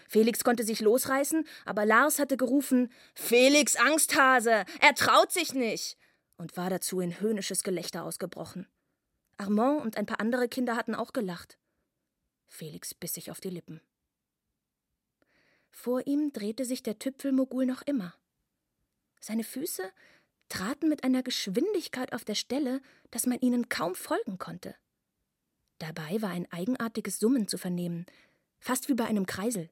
Felix 0.08 0.42
konnte 0.42 0.64
sich 0.64 0.80
losreißen, 0.80 1.46
aber 1.66 1.84
Lars 1.84 2.18
hatte 2.18 2.36
gerufen: 2.36 2.90
Felix 3.14 3.76
Angsthase, 3.76 4.64
er 4.80 4.94
traut 4.94 5.32
sich 5.32 5.52
nicht! 5.52 5.98
und 6.38 6.56
war 6.56 6.70
dazu 6.70 7.00
in 7.00 7.20
höhnisches 7.20 7.64
Gelächter 7.64 8.04
ausgebrochen. 8.04 8.68
Armand 9.38 9.82
und 9.82 9.96
ein 9.96 10.06
paar 10.06 10.20
andere 10.20 10.48
Kinder 10.48 10.76
hatten 10.76 10.94
auch 10.94 11.12
gelacht. 11.12 11.58
Felix 12.46 12.94
biss 12.94 13.14
sich 13.14 13.30
auf 13.30 13.40
die 13.40 13.50
Lippen. 13.50 13.80
Vor 15.80 16.08
ihm 16.08 16.32
drehte 16.32 16.64
sich 16.64 16.82
der 16.82 16.98
Tüpfelmogul 16.98 17.64
noch 17.64 17.82
immer. 17.82 18.12
Seine 19.20 19.44
Füße 19.44 19.88
traten 20.48 20.88
mit 20.88 21.04
einer 21.04 21.22
Geschwindigkeit 21.22 22.12
auf 22.12 22.24
der 22.24 22.34
Stelle, 22.34 22.82
dass 23.12 23.26
man 23.26 23.38
ihnen 23.38 23.68
kaum 23.68 23.94
folgen 23.94 24.38
konnte. 24.38 24.74
Dabei 25.78 26.20
war 26.20 26.30
ein 26.30 26.50
eigenartiges 26.50 27.20
Summen 27.20 27.46
zu 27.46 27.58
vernehmen, 27.58 28.06
fast 28.58 28.88
wie 28.88 28.94
bei 28.94 29.04
einem 29.04 29.24
Kreisel. 29.26 29.70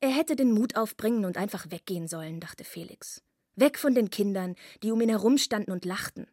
Er 0.00 0.08
hätte 0.08 0.34
den 0.34 0.52
Mut 0.52 0.76
aufbringen 0.76 1.26
und 1.26 1.36
einfach 1.36 1.70
weggehen 1.70 2.08
sollen, 2.08 2.40
dachte 2.40 2.64
Felix. 2.64 3.22
Weg 3.54 3.78
von 3.78 3.94
den 3.94 4.08
Kindern, 4.08 4.56
die 4.82 4.92
um 4.92 5.02
ihn 5.02 5.10
herumstanden 5.10 5.74
und 5.74 5.84
lachten. 5.84 6.26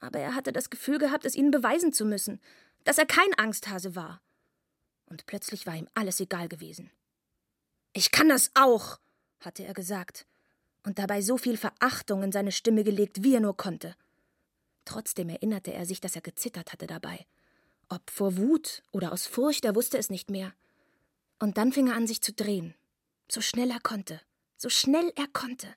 Aber 0.00 0.18
er 0.18 0.34
hatte 0.34 0.52
das 0.52 0.70
Gefühl 0.70 0.98
gehabt, 0.98 1.24
es 1.24 1.36
ihnen 1.36 1.52
beweisen 1.52 1.92
zu 1.92 2.04
müssen, 2.04 2.40
dass 2.82 2.98
er 2.98 3.06
kein 3.06 3.32
Angsthase 3.38 3.94
war. 3.94 4.20
Und 5.06 5.26
plötzlich 5.26 5.68
war 5.68 5.76
ihm 5.76 5.86
alles 5.94 6.18
egal 6.18 6.48
gewesen. 6.48 6.90
Ich 7.92 8.10
kann 8.10 8.28
das 8.28 8.50
auch, 8.54 8.98
hatte 9.40 9.64
er 9.64 9.74
gesagt, 9.74 10.26
und 10.84 10.98
dabei 10.98 11.20
so 11.20 11.36
viel 11.36 11.56
Verachtung 11.56 12.22
in 12.22 12.32
seine 12.32 12.52
Stimme 12.52 12.84
gelegt, 12.84 13.22
wie 13.22 13.34
er 13.34 13.40
nur 13.40 13.56
konnte. 13.56 13.94
Trotzdem 14.84 15.28
erinnerte 15.28 15.72
er 15.72 15.86
sich, 15.86 16.00
dass 16.00 16.16
er 16.16 16.22
gezittert 16.22 16.72
hatte 16.72 16.86
dabei. 16.86 17.26
Ob 17.88 18.10
vor 18.10 18.36
Wut 18.36 18.82
oder 18.90 19.12
aus 19.12 19.26
Furcht, 19.26 19.64
er 19.64 19.74
wusste 19.74 19.98
es 19.98 20.10
nicht 20.10 20.30
mehr. 20.30 20.52
Und 21.38 21.56
dann 21.58 21.72
fing 21.72 21.88
er 21.88 21.96
an, 21.96 22.06
sich 22.06 22.20
zu 22.22 22.32
drehen. 22.32 22.74
So 23.28 23.40
schnell 23.40 23.70
er 23.70 23.80
konnte. 23.80 24.20
So 24.56 24.68
schnell 24.68 25.12
er 25.16 25.26
konnte. 25.28 25.68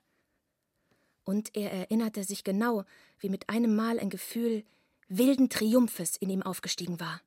Und 1.24 1.56
er 1.56 1.72
erinnerte 1.72 2.24
sich 2.24 2.44
genau, 2.44 2.84
wie 3.18 3.28
mit 3.28 3.48
einem 3.48 3.74
Mal 3.74 3.98
ein 3.98 4.10
Gefühl 4.10 4.64
wilden 5.08 5.50
Triumphes 5.50 6.16
in 6.16 6.30
ihm 6.30 6.42
aufgestiegen 6.42 7.00
war. 7.00 7.20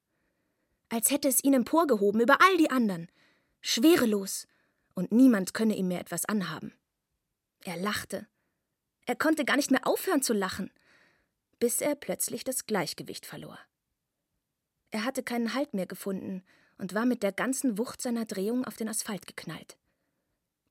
Als 0.90 1.12
hätte 1.12 1.28
es 1.28 1.44
ihn 1.44 1.54
emporgehoben 1.54 2.22
über 2.22 2.42
all 2.42 2.58
die 2.58 2.72
anderen. 2.72 3.10
Schwerelos. 3.62 4.48
Und 5.00 5.14
niemand 5.14 5.54
könne 5.54 5.78
ihm 5.78 5.88
mehr 5.88 6.02
etwas 6.02 6.26
anhaben. 6.26 6.74
Er 7.64 7.78
lachte. 7.78 8.28
Er 9.06 9.16
konnte 9.16 9.46
gar 9.46 9.56
nicht 9.56 9.72
mehr 9.72 9.88
aufhören 9.88 10.22
zu 10.22 10.34
lachen, 10.34 10.72
bis 11.58 11.80
er 11.80 11.96
plötzlich 11.96 12.44
das 12.44 12.66
Gleichgewicht 12.66 13.26
verlor. 13.26 13.58
Er 14.92 15.06
hatte 15.06 15.24
keinen 15.24 15.54
Halt 15.54 15.74
mehr 15.74 15.86
gefunden 15.86 16.44
und 16.78 16.96
war 16.96 17.06
mit 17.06 17.24
der 17.24 17.32
ganzen 17.32 17.78
Wucht 17.78 18.02
seiner 18.02 18.26
Drehung 18.26 18.66
auf 18.66 18.76
den 18.76 18.90
Asphalt 18.90 19.26
geknallt. 19.26 19.78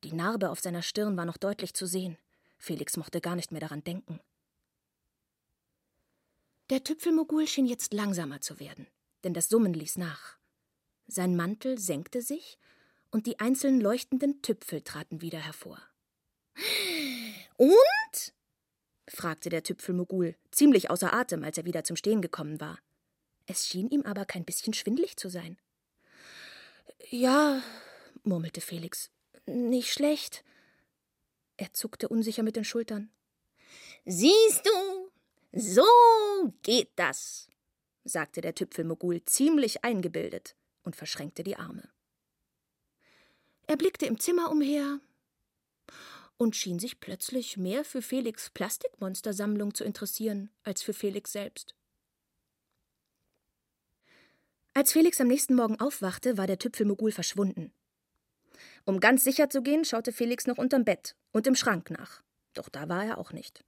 Die 0.05 0.13
Narbe 0.13 0.51
auf 0.51 0.61
seiner 0.61 0.83
Stirn 0.83 1.17
war 1.17 1.25
noch 1.25 1.39
deutlich 1.39 1.73
zu 1.73 1.87
sehen. 1.87 2.19
Felix 2.59 2.99
mochte 2.99 3.23
gar 3.23 3.35
nicht 3.35 3.51
mehr 3.51 3.63
daran 3.63 3.83
denken. 3.83 4.21
Der 6.69 6.85
Tüpfelmogul 6.85 7.47
schien 7.47 7.65
jetzt 7.65 7.95
langsamer 7.95 8.43
zu 8.43 8.61
werden, 8.61 8.89
denn 9.25 9.33
das 9.33 9.49
Summen 9.49 9.73
ließ 9.73 9.97
nach. 9.97 10.37
Sein 11.07 11.35
Mantel 11.35 11.79
senkte 11.79 12.21
sich 12.21 12.59
und 13.11 13.27
die 13.27 13.41
einzelnen 13.41 13.81
leuchtenden 13.81 14.43
Tüpfel 14.43 14.83
traten 14.83 15.21
wieder 15.21 15.39
hervor. 15.39 15.81
Und? 17.57 18.35
fragte 19.09 19.49
der 19.49 19.63
Tüpfelmogul, 19.63 20.37
ziemlich 20.51 20.91
außer 20.91 21.13
Atem, 21.13 21.43
als 21.43 21.59
er 21.59 21.65
wieder 21.65 21.85
zum 21.85 21.97
Stehen 21.97 22.21
gekommen 22.21 22.61
war. 22.61 22.79
Es 23.47 23.67
schien 23.67 23.89
ihm 23.89 24.03
aber 24.03 24.27
kein 24.27 24.45
bisschen 24.45 24.75
schwindlig 24.75 25.17
zu 25.17 25.31
sein. 25.31 25.59
Ja, 27.09 27.63
murmelte 28.23 28.61
Felix, 28.61 29.11
nicht 29.47 29.93
schlecht. 29.93 30.45
Er 31.57 31.73
zuckte 31.73 32.09
unsicher 32.09 32.43
mit 32.43 32.57
den 32.57 32.65
Schultern. 32.65 33.11
Siehst 34.05 34.67
du, 34.67 35.11
so 35.53 35.85
geht 36.63 36.91
das, 36.97 37.49
sagte 38.05 38.41
der 38.41 38.55
Tüpfelmogul 38.55 39.25
ziemlich 39.25 39.85
eingebildet 39.85 40.55
und 40.83 40.97
verschränkte 40.97 41.43
die 41.43 41.57
Arme. 41.57 41.89
Er 43.69 43.77
blickte 43.77 44.07
im 44.07 44.19
Zimmer 44.19 44.51
umher 44.51 44.99
und 46.39 46.57
schien 46.57 46.79
sich 46.79 47.01
plötzlich 47.01 47.59
mehr 47.59 47.85
für 47.85 48.01
Felix 48.01 48.49
Plastikmonstersammlung 48.49 49.75
zu 49.75 49.85
interessieren 49.85 50.51
als 50.65 50.83
für 50.83 50.95
Felix 50.95 51.33
selbst. 51.33 51.75
Als 54.73 54.93
Felix 54.93 55.21
am 55.21 55.29
nächsten 55.29 55.55
Morgen 55.55 55.79
aufwachte, 55.79 56.39
war 56.39 56.47
der 56.47 56.59
Tüpfelmogul 56.59 57.13
verschwunden. 57.13 57.71
Um 58.87 59.01
ganz 59.01 59.23
sicher 59.23 59.51
zu 59.51 59.61
gehen, 59.61 59.85
schaute 59.85 60.13
Felix 60.13 60.47
noch 60.47 60.57
unterm 60.57 60.87
Bett 60.87 61.15
und 61.33 61.47
im 61.47 61.55
Schrank 61.55 61.91
nach. 61.91 62.23
Doch 62.55 62.71
da 62.71 62.89
war 62.89 63.05
er 63.05 63.19
auch 63.19 63.33
nicht. 63.33 63.65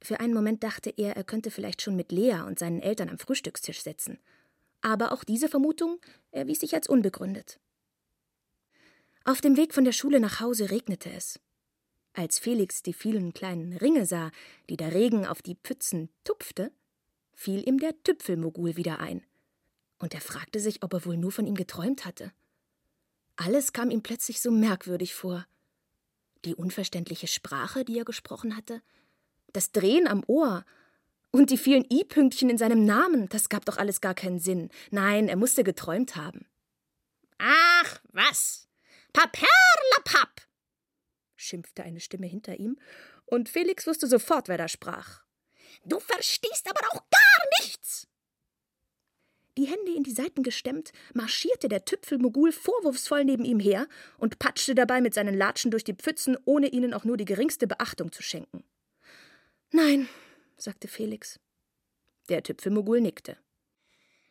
Für 0.00 0.18
einen 0.20 0.32
Moment 0.32 0.62
dachte 0.62 0.88
er, 0.96 1.14
er 1.14 1.24
könnte 1.24 1.50
vielleicht 1.50 1.82
schon 1.82 1.94
mit 1.94 2.10
Lea 2.10 2.40
und 2.46 2.58
seinen 2.58 2.80
Eltern 2.80 3.10
am 3.10 3.18
Frühstückstisch 3.18 3.82
sitzen. 3.82 4.18
Aber 4.80 5.12
auch 5.12 5.24
diese 5.24 5.50
Vermutung 5.50 6.00
erwies 6.30 6.60
sich 6.60 6.74
als 6.74 6.88
unbegründet. 6.88 7.60
Auf 9.24 9.40
dem 9.40 9.56
Weg 9.56 9.72
von 9.72 9.84
der 9.84 9.92
Schule 9.92 10.18
nach 10.18 10.40
Hause 10.40 10.70
regnete 10.70 11.10
es. 11.10 11.38
Als 12.14 12.38
Felix 12.38 12.82
die 12.82 12.92
vielen 12.92 13.32
kleinen 13.32 13.76
Ringe 13.76 14.04
sah, 14.04 14.30
die 14.68 14.76
der 14.76 14.92
Regen 14.92 15.26
auf 15.26 15.42
die 15.42 15.56
Pfützen 15.62 16.10
tupfte, 16.24 16.72
fiel 17.32 17.66
ihm 17.66 17.78
der 17.78 18.00
Tüpfelmogul 18.02 18.76
wieder 18.76 18.98
ein. 19.00 19.24
Und 19.98 20.14
er 20.14 20.20
fragte 20.20 20.60
sich, 20.60 20.82
ob 20.82 20.92
er 20.92 21.04
wohl 21.04 21.16
nur 21.16 21.32
von 21.32 21.46
ihm 21.46 21.54
geträumt 21.54 22.04
hatte. 22.04 22.32
Alles 23.36 23.72
kam 23.72 23.90
ihm 23.90 24.02
plötzlich 24.02 24.42
so 24.42 24.50
merkwürdig 24.50 25.14
vor. 25.14 25.46
Die 26.44 26.56
unverständliche 26.56 27.28
Sprache, 27.28 27.84
die 27.84 27.98
er 27.98 28.04
gesprochen 28.04 28.56
hatte, 28.56 28.82
das 29.52 29.70
Drehen 29.70 30.08
am 30.08 30.24
Ohr 30.26 30.64
und 31.30 31.50
die 31.50 31.56
vielen 31.56 31.86
I-Pünktchen 31.90 32.50
in 32.50 32.58
seinem 32.58 32.84
Namen, 32.84 33.28
das 33.28 33.48
gab 33.48 33.64
doch 33.64 33.78
alles 33.78 34.00
gar 34.00 34.14
keinen 34.14 34.40
Sinn. 34.40 34.70
Nein, 34.90 35.28
er 35.28 35.36
musste 35.36 35.64
geträumt 35.64 36.16
haben. 36.16 36.46
Ach, 37.38 38.00
was? 38.12 38.68
Paperlapapp! 39.12 40.42
schimpfte 41.36 41.82
eine 41.82 42.00
Stimme 42.00 42.26
hinter 42.26 42.58
ihm, 42.58 42.78
und 43.26 43.48
Felix 43.48 43.86
wusste 43.86 44.06
sofort, 44.06 44.48
wer 44.48 44.58
da 44.58 44.68
sprach. 44.68 45.22
Du 45.84 45.98
verstehst 45.98 46.68
aber 46.68 46.86
auch 46.88 47.02
gar 47.10 47.48
nichts! 47.60 48.08
Die 49.58 49.66
Hände 49.66 49.92
in 49.94 50.02
die 50.02 50.12
Seiten 50.12 50.42
gestemmt, 50.42 50.92
marschierte 51.12 51.68
der 51.68 51.84
Tüpfelmogul 51.84 52.52
vorwurfsvoll 52.52 53.24
neben 53.24 53.44
ihm 53.44 53.60
her 53.60 53.86
und 54.16 54.38
patschte 54.38 54.74
dabei 54.74 55.02
mit 55.02 55.12
seinen 55.12 55.36
Latschen 55.36 55.70
durch 55.70 55.84
die 55.84 55.94
Pfützen, 55.94 56.38
ohne 56.46 56.68
ihnen 56.68 56.94
auch 56.94 57.04
nur 57.04 57.18
die 57.18 57.26
geringste 57.26 57.66
Beachtung 57.66 58.12
zu 58.12 58.22
schenken. 58.22 58.64
Nein, 59.70 60.08
sagte 60.56 60.88
Felix. 60.88 61.38
Der 62.30 62.42
Tüpfelmogul 62.42 63.02
nickte. 63.02 63.36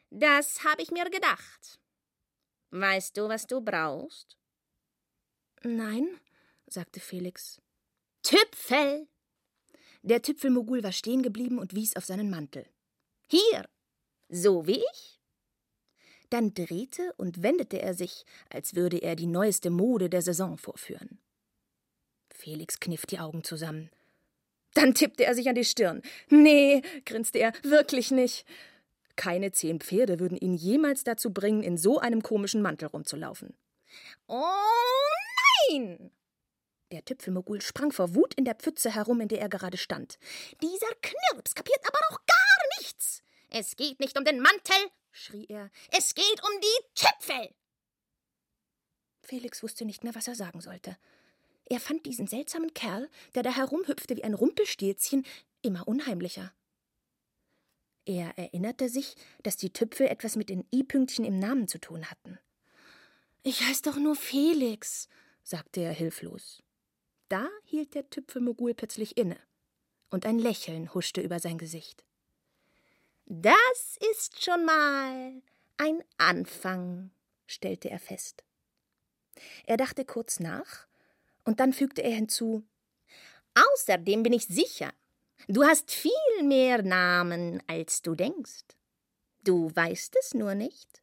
Das 0.09 0.63
habe 0.63 0.81
ich 0.81 0.89
mir 0.89 1.05
gedacht. 1.05 1.79
Weißt 2.71 3.15
du, 3.15 3.29
was 3.29 3.45
du 3.45 3.61
brauchst? 3.61 4.40
Nein, 5.63 6.07
sagte 6.67 6.99
Felix. 6.99 7.61
Tüpfel! 8.23 9.07
Der 10.03 10.21
Tüpfelmogul 10.21 10.83
war 10.83 10.91
stehen 10.91 11.21
geblieben 11.21 11.59
und 11.59 11.75
wies 11.75 11.95
auf 11.95 12.05
seinen 12.05 12.29
Mantel. 12.29 12.65
Hier, 13.27 13.69
so 14.29 14.65
wie 14.65 14.83
ich? 14.93 15.19
Dann 16.29 16.53
drehte 16.53 17.13
und 17.17 17.43
wendete 17.43 17.81
er 17.81 17.93
sich, 17.93 18.25
als 18.49 18.75
würde 18.75 18.97
er 18.97 19.15
die 19.15 19.27
neueste 19.27 19.69
Mode 19.69 20.09
der 20.09 20.21
Saison 20.21 20.57
vorführen. 20.57 21.19
Felix 22.29 22.79
kniff 22.79 23.05
die 23.05 23.19
Augen 23.19 23.43
zusammen. 23.43 23.91
Dann 24.73 24.95
tippte 24.95 25.25
er 25.25 25.35
sich 25.35 25.49
an 25.49 25.55
die 25.55 25.65
Stirn. 25.65 26.01
Nee, 26.29 26.81
grinste 27.05 27.37
er, 27.37 27.53
wirklich 27.63 28.09
nicht. 28.09 28.45
Keine 29.17 29.51
zehn 29.51 29.79
Pferde 29.79 30.19
würden 30.19 30.37
ihn 30.37 30.55
jemals 30.55 31.03
dazu 31.03 31.31
bringen, 31.31 31.61
in 31.61 31.77
so 31.77 31.99
einem 31.99 32.23
komischen 32.23 32.61
Mantel 32.61 32.87
rumzulaufen. 32.87 33.53
Oh 34.27 34.37
nein! 35.69 36.11
Der 36.91 37.05
Tüpfelmogul 37.05 37.61
sprang 37.61 37.91
vor 37.91 38.15
Wut 38.15 38.33
in 38.33 38.43
der 38.43 38.55
Pfütze 38.55 38.93
herum, 38.93 39.21
in 39.21 39.29
der 39.29 39.39
er 39.39 39.49
gerade 39.49 39.77
stand. 39.77 40.19
Dieser 40.61 40.93
Knirps 41.01 41.55
kapiert 41.55 41.79
aber 41.85 41.99
noch 42.09 42.19
gar 42.25 42.79
nichts. 42.79 43.23
Es 43.49 43.75
geht 43.75 43.99
nicht 43.99 44.17
um 44.17 44.25
den 44.25 44.41
Mantel, 44.41 44.75
schrie 45.11 45.45
er. 45.47 45.71
Es 45.91 46.13
geht 46.13 46.43
um 46.43 46.61
die 46.61 46.95
Tüpfel. 46.95 47.55
Felix 49.23 49.63
wusste 49.63 49.85
nicht 49.85 50.03
mehr, 50.03 50.15
was 50.15 50.27
er 50.27 50.35
sagen 50.35 50.59
sollte. 50.59 50.97
Er 51.65 51.79
fand 51.79 52.05
diesen 52.05 52.27
seltsamen 52.27 52.73
Kerl, 52.73 53.09
der 53.35 53.43
da 53.43 53.55
herumhüpfte 53.55 54.17
wie 54.17 54.25
ein 54.25 54.33
Rumpelstilzchen, 54.33 55.25
immer 55.61 55.87
unheimlicher. 55.87 56.53
Er 58.05 58.37
erinnerte 58.37 58.89
sich, 58.89 59.15
dass 59.43 59.55
die 59.55 59.71
Tüpfel 59.71 60.07
etwas 60.07 60.35
mit 60.35 60.49
den 60.49 60.67
I-Pünktchen 60.73 61.23
im 61.23 61.39
Namen 61.39 61.69
zu 61.69 61.79
tun 61.79 62.09
hatten. 62.09 62.39
Ich 63.43 63.61
heiß 63.61 63.83
doch 63.83 63.95
nur 63.95 64.15
Felix, 64.15 65.07
sagte 65.43 65.81
er 65.81 65.93
hilflos. 65.93 66.63
Da 67.29 67.47
hielt 67.63 67.95
der 67.95 68.09
Tüpfelmogul 68.09 68.73
plötzlich 68.73 69.17
inne, 69.17 69.37
und 70.09 70.25
ein 70.25 70.39
Lächeln 70.39 70.93
huschte 70.93 71.21
über 71.21 71.39
sein 71.39 71.57
Gesicht. 71.57 72.03
Das 73.25 73.97
ist 74.11 74.43
schon 74.43 74.65
mal 74.65 75.41
ein 75.77 76.03
Anfang, 76.17 77.11
stellte 77.47 77.89
er 77.89 77.99
fest. 77.99 78.43
Er 79.65 79.77
dachte 79.77 80.03
kurz 80.05 80.39
nach, 80.39 80.87
und 81.43 81.59
dann 81.59 81.73
fügte 81.73 82.03
er 82.03 82.13
hinzu 82.13 82.65
Außerdem 83.55 84.23
bin 84.23 84.33
ich 84.33 84.45
sicher, 84.47 84.93
du 85.47 85.63
hast 85.63 85.91
viel 85.91 86.43
mehr 86.43 86.81
Namen, 86.83 87.61
als 87.67 88.01
du 88.01 88.15
denkst. 88.15 88.65
Du 89.43 89.75
weißt 89.75 90.15
es 90.19 90.33
nur 90.33 90.55
nicht. 90.55 91.01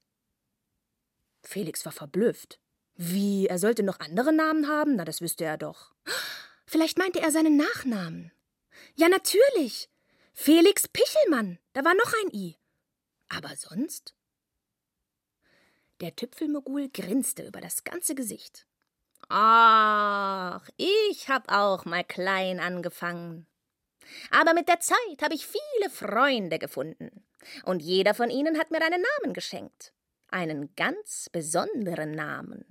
Felix 1.42 1.84
war 1.84 1.92
verblüfft. 1.92 2.60
Wie, 3.00 3.46
er 3.46 3.60
sollte 3.60 3.84
noch 3.84 4.00
andere 4.00 4.32
Namen 4.32 4.66
haben? 4.66 4.96
Na, 4.96 5.04
das 5.04 5.20
wüsste 5.20 5.44
er 5.44 5.56
doch. 5.56 5.94
Vielleicht 6.66 6.98
meinte 6.98 7.20
er 7.20 7.30
seinen 7.30 7.56
Nachnamen. 7.56 8.32
Ja, 8.96 9.08
natürlich. 9.08 9.88
Felix 10.34 10.88
Pichelmann, 10.88 11.60
da 11.74 11.84
war 11.84 11.94
noch 11.94 12.12
ein 12.24 12.34
I. 12.34 12.56
Aber 13.28 13.54
sonst? 13.54 14.14
Der 16.00 16.16
Tüpfelmogul 16.16 16.88
grinste 16.88 17.46
über 17.46 17.60
das 17.60 17.84
ganze 17.84 18.16
Gesicht. 18.16 18.66
Ach, 19.28 20.68
ich 20.76 21.28
hab 21.28 21.52
auch 21.52 21.84
mal 21.84 22.02
klein 22.02 22.58
angefangen. 22.58 23.46
Aber 24.32 24.54
mit 24.54 24.68
der 24.68 24.80
Zeit 24.80 25.22
habe 25.22 25.34
ich 25.34 25.46
viele 25.46 25.90
Freunde 25.90 26.58
gefunden. 26.58 27.24
Und 27.62 27.80
jeder 27.80 28.14
von 28.14 28.30
ihnen 28.30 28.58
hat 28.58 28.72
mir 28.72 28.82
einen 28.82 29.04
Namen 29.20 29.34
geschenkt. 29.34 29.92
Einen 30.30 30.74
ganz 30.74 31.28
besonderen 31.30 32.10
Namen. 32.10 32.64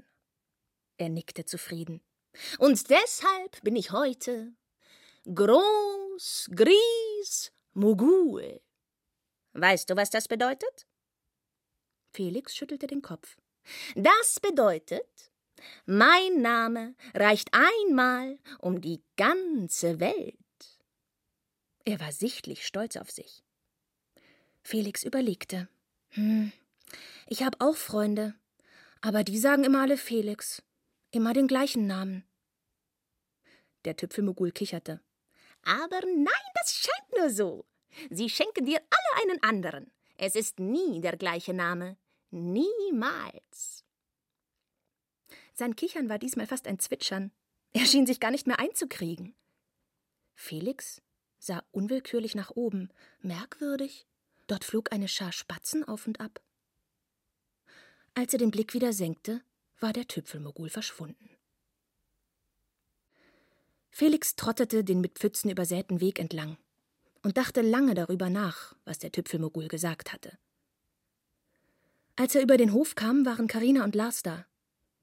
Er 0.98 1.10
nickte 1.10 1.46
zufrieden. 1.46 2.02
Und 2.60 2.90
deshalb 2.90 3.62
bin 3.64 3.76
ich 3.76 3.92
heute 3.92 4.54
groß, 5.34 6.50
gries, 6.56 7.52
Mogul. 7.74 8.62
Weißt 9.54 9.90
du, 9.90 9.96
was 9.96 10.10
das 10.10 10.28
bedeutet? 10.28 10.88
Felix 12.14 12.56
schüttelte 12.56 12.88
den 12.88 13.02
Kopf. 13.02 13.38
Das 13.96 14.40
bedeutet, 14.40 15.32
mein 15.86 16.42
Name 16.42 16.96
reicht 17.14 17.50
einmal 17.52 18.40
um 18.60 18.82
die 18.82 19.04
ganze 19.18 20.00
Welt. 20.00 20.38
Er 21.86 22.00
war 22.00 22.12
sichtlich 22.12 22.66
stolz 22.66 22.96
auf 22.96 23.12
sich. 23.12 23.44
Felix 24.62 25.04
überlegte. 25.04 25.70
Hm, 26.10 26.52
ich 27.28 27.44
habe 27.44 27.58
auch 27.60 27.76
Freunde, 27.76 28.36
aber 29.02 29.24
die 29.24 29.38
sagen 29.38 29.64
immer 29.64 29.82
alle 29.82 29.98
Felix, 29.98 30.64
immer 31.12 31.34
den 31.34 31.48
gleichen 31.48 31.88
Namen. 31.88 32.26
Der 33.86 33.96
Tüpfelmogul 33.96 34.52
kicherte. 34.52 35.02
Aber 35.64 36.00
nein, 36.02 36.52
das 36.56 36.74
scheint 36.74 37.18
nur 37.18 37.30
so. 37.30 37.66
Sie 38.10 38.30
schenken 38.30 38.66
dir 38.66 38.80
alle 38.80 39.24
einen 39.24 39.44
anderen. 39.44 39.92
Es 40.18 40.36
ist 40.36 40.60
nie 40.60 41.02
der 41.02 41.18
gleiche 41.18 41.54
Name. 41.54 41.98
Niemals. 42.32 43.86
Sein 45.54 45.76
Kichern 45.76 46.10
war 46.10 46.20
diesmal 46.20 46.48
fast 46.48 46.68
ein 46.68 46.80
Zwitschern. 46.80 47.32
Er 47.74 47.86
schien 47.86 48.06
sich 48.06 48.20
gar 48.20 48.32
nicht 48.32 48.48
mehr 48.48 48.60
einzukriegen. 48.60 49.36
Felix 50.36 51.02
sah 51.40 51.64
unwillkürlich 51.72 52.36
nach 52.36 52.52
oben. 52.52 52.92
Merkwürdig. 53.22 54.08
Dort 54.48 54.64
flog 54.64 54.92
eine 54.92 55.08
Schar 55.08 55.32
Spatzen 55.32 55.84
auf 55.84 56.08
und 56.08 56.20
ab. 56.20 56.42
Als 58.14 58.34
er 58.34 58.40
den 58.40 58.52
Blick 58.52 58.74
wieder 58.74 58.94
senkte, 58.94 59.42
war 59.80 59.94
der 59.94 60.08
Tüpfelmogul 60.08 60.70
verschwunden. 60.70 61.30
Felix 63.90 64.36
trottete 64.36 64.84
den 64.84 65.02
mit 65.02 65.18
Pfützen 65.18 65.50
übersäten 65.50 66.02
Weg 66.02 66.20
entlang 66.20 66.58
und 67.24 67.38
dachte 67.38 67.62
lange 67.62 67.96
darüber 67.96 68.30
nach, 68.30 68.76
was 68.86 69.00
der 69.00 69.12
Tüpfelmogul 69.12 69.68
gesagt 69.68 70.14
hatte. 70.14 70.38
Als 72.16 72.36
er 72.36 72.42
über 72.42 72.58
den 72.58 72.74
Hof 72.74 72.96
kam, 72.96 73.26
waren 73.26 73.48
Karina 73.48 73.84
und 73.84 73.96
Lars 73.96 74.24
da. 74.24 74.46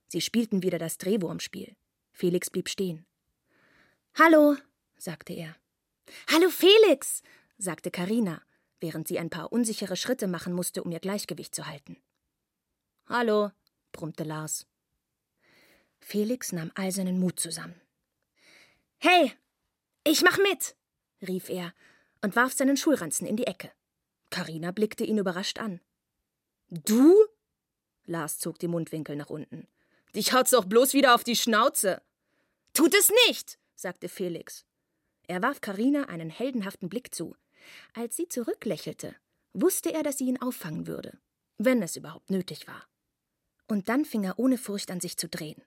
Sie 0.08 0.20
spielten 0.20 0.62
wieder 0.62 0.78
das 0.78 0.98
Drehwurmspiel. 0.98 1.76
Felix 2.12 2.50
blieb 2.50 2.68
stehen. 2.68 3.06
Hallo, 4.14 4.56
sagte 4.96 5.32
er. 5.32 5.56
Hallo 6.30 6.50
Felix, 6.50 7.22
sagte 7.58 7.90
Karina, 7.90 8.42
während 8.80 9.08
sie 9.08 9.18
ein 9.18 9.30
paar 9.30 9.52
unsichere 9.52 9.96
Schritte 9.96 10.28
machen 10.28 10.52
musste, 10.52 10.82
um 10.82 10.92
ihr 10.92 11.00
Gleichgewicht 11.00 11.54
zu 11.54 11.66
halten. 11.66 11.96
Hallo, 13.06 13.50
brummte 13.94 14.24
Lars. 14.24 14.66
Felix 16.00 16.52
nahm 16.52 16.70
all 16.74 16.92
seinen 16.92 17.18
Mut 17.18 17.40
zusammen. 17.40 17.80
Hey, 18.98 19.32
ich 20.04 20.20
mach 20.20 20.36
mit, 20.36 20.76
rief 21.26 21.48
er 21.48 21.72
und 22.20 22.36
warf 22.36 22.52
seinen 22.52 22.76
Schulranzen 22.76 23.26
in 23.26 23.36
die 23.36 23.46
Ecke. 23.46 23.72
Karina 24.28 24.70
blickte 24.70 25.04
ihn 25.04 25.16
überrascht 25.16 25.58
an. 25.58 25.80
Du? 26.68 27.14
Lars 28.04 28.38
zog 28.38 28.58
die 28.58 28.68
Mundwinkel 28.68 29.16
nach 29.16 29.30
unten. 29.30 29.66
Dich 30.14 30.34
haut's 30.34 30.50
doch 30.50 30.66
bloß 30.66 30.92
wieder 30.92 31.14
auf 31.14 31.24
die 31.24 31.36
Schnauze. 31.36 32.02
Tut 32.74 32.94
es 32.94 33.10
nicht, 33.26 33.58
sagte 33.74 34.08
Felix. 34.08 34.66
Er 35.26 35.40
warf 35.40 35.60
Karina 35.62 36.04
einen 36.04 36.28
heldenhaften 36.28 36.88
Blick 36.88 37.14
zu. 37.14 37.34
Als 37.94 38.16
sie 38.16 38.28
zurücklächelte, 38.28 39.16
wusste 39.54 39.92
er, 39.92 40.02
dass 40.02 40.18
sie 40.18 40.26
ihn 40.26 40.40
auffangen 40.42 40.86
würde, 40.86 41.18
wenn 41.56 41.82
es 41.82 41.96
überhaupt 41.96 42.30
nötig 42.30 42.66
war. 42.66 42.86
Und 43.66 43.88
dann 43.88 44.04
fing 44.04 44.24
er 44.24 44.38
ohne 44.38 44.58
Furcht 44.58 44.90
an, 44.90 45.00
sich 45.00 45.16
zu 45.16 45.28
drehen. 45.28 45.62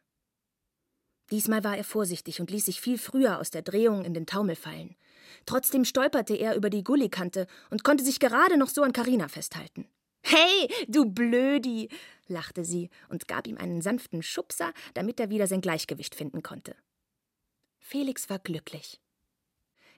Diesmal 1.32 1.64
war 1.64 1.76
er 1.76 1.84
vorsichtig 1.84 2.40
und 2.40 2.52
ließ 2.52 2.66
sich 2.66 2.80
viel 2.80 2.98
früher 2.98 3.40
aus 3.40 3.52
der 3.52 3.62
Drehung 3.62 4.06
in 4.06 4.14
den 4.14 4.26
Taumel 4.26 4.56
fallen. 4.56 4.96
Trotzdem 5.46 5.84
stolperte 5.84 6.36
er 6.36 6.56
über 6.56 6.70
die 6.70 6.84
Gullikante 6.84 7.48
und 7.70 7.84
konnte 7.84 8.04
sich 8.04 8.20
gerade 8.20 8.58
noch 8.58 8.70
so 8.70 8.82
an 8.84 8.94
Karina 8.94 9.28
festhalten. 9.28 9.90
Hey, 10.24 10.70
du 10.88 11.06
Blödi, 11.06 11.90
lachte 12.28 12.66
sie 12.66 12.90
und 13.10 13.28
gab 13.28 13.48
ihm 13.48 13.58
einen 13.58 13.82
sanften 13.82 14.24
Schubser, 14.24 14.74
damit 14.94 15.20
er 15.20 15.30
wieder 15.30 15.48
sein 15.48 15.62
Gleichgewicht 15.62 16.16
finden 16.16 16.44
konnte. 16.44 16.76
Felix 17.80 18.30
war 18.30 18.40
glücklich. 18.40 19.00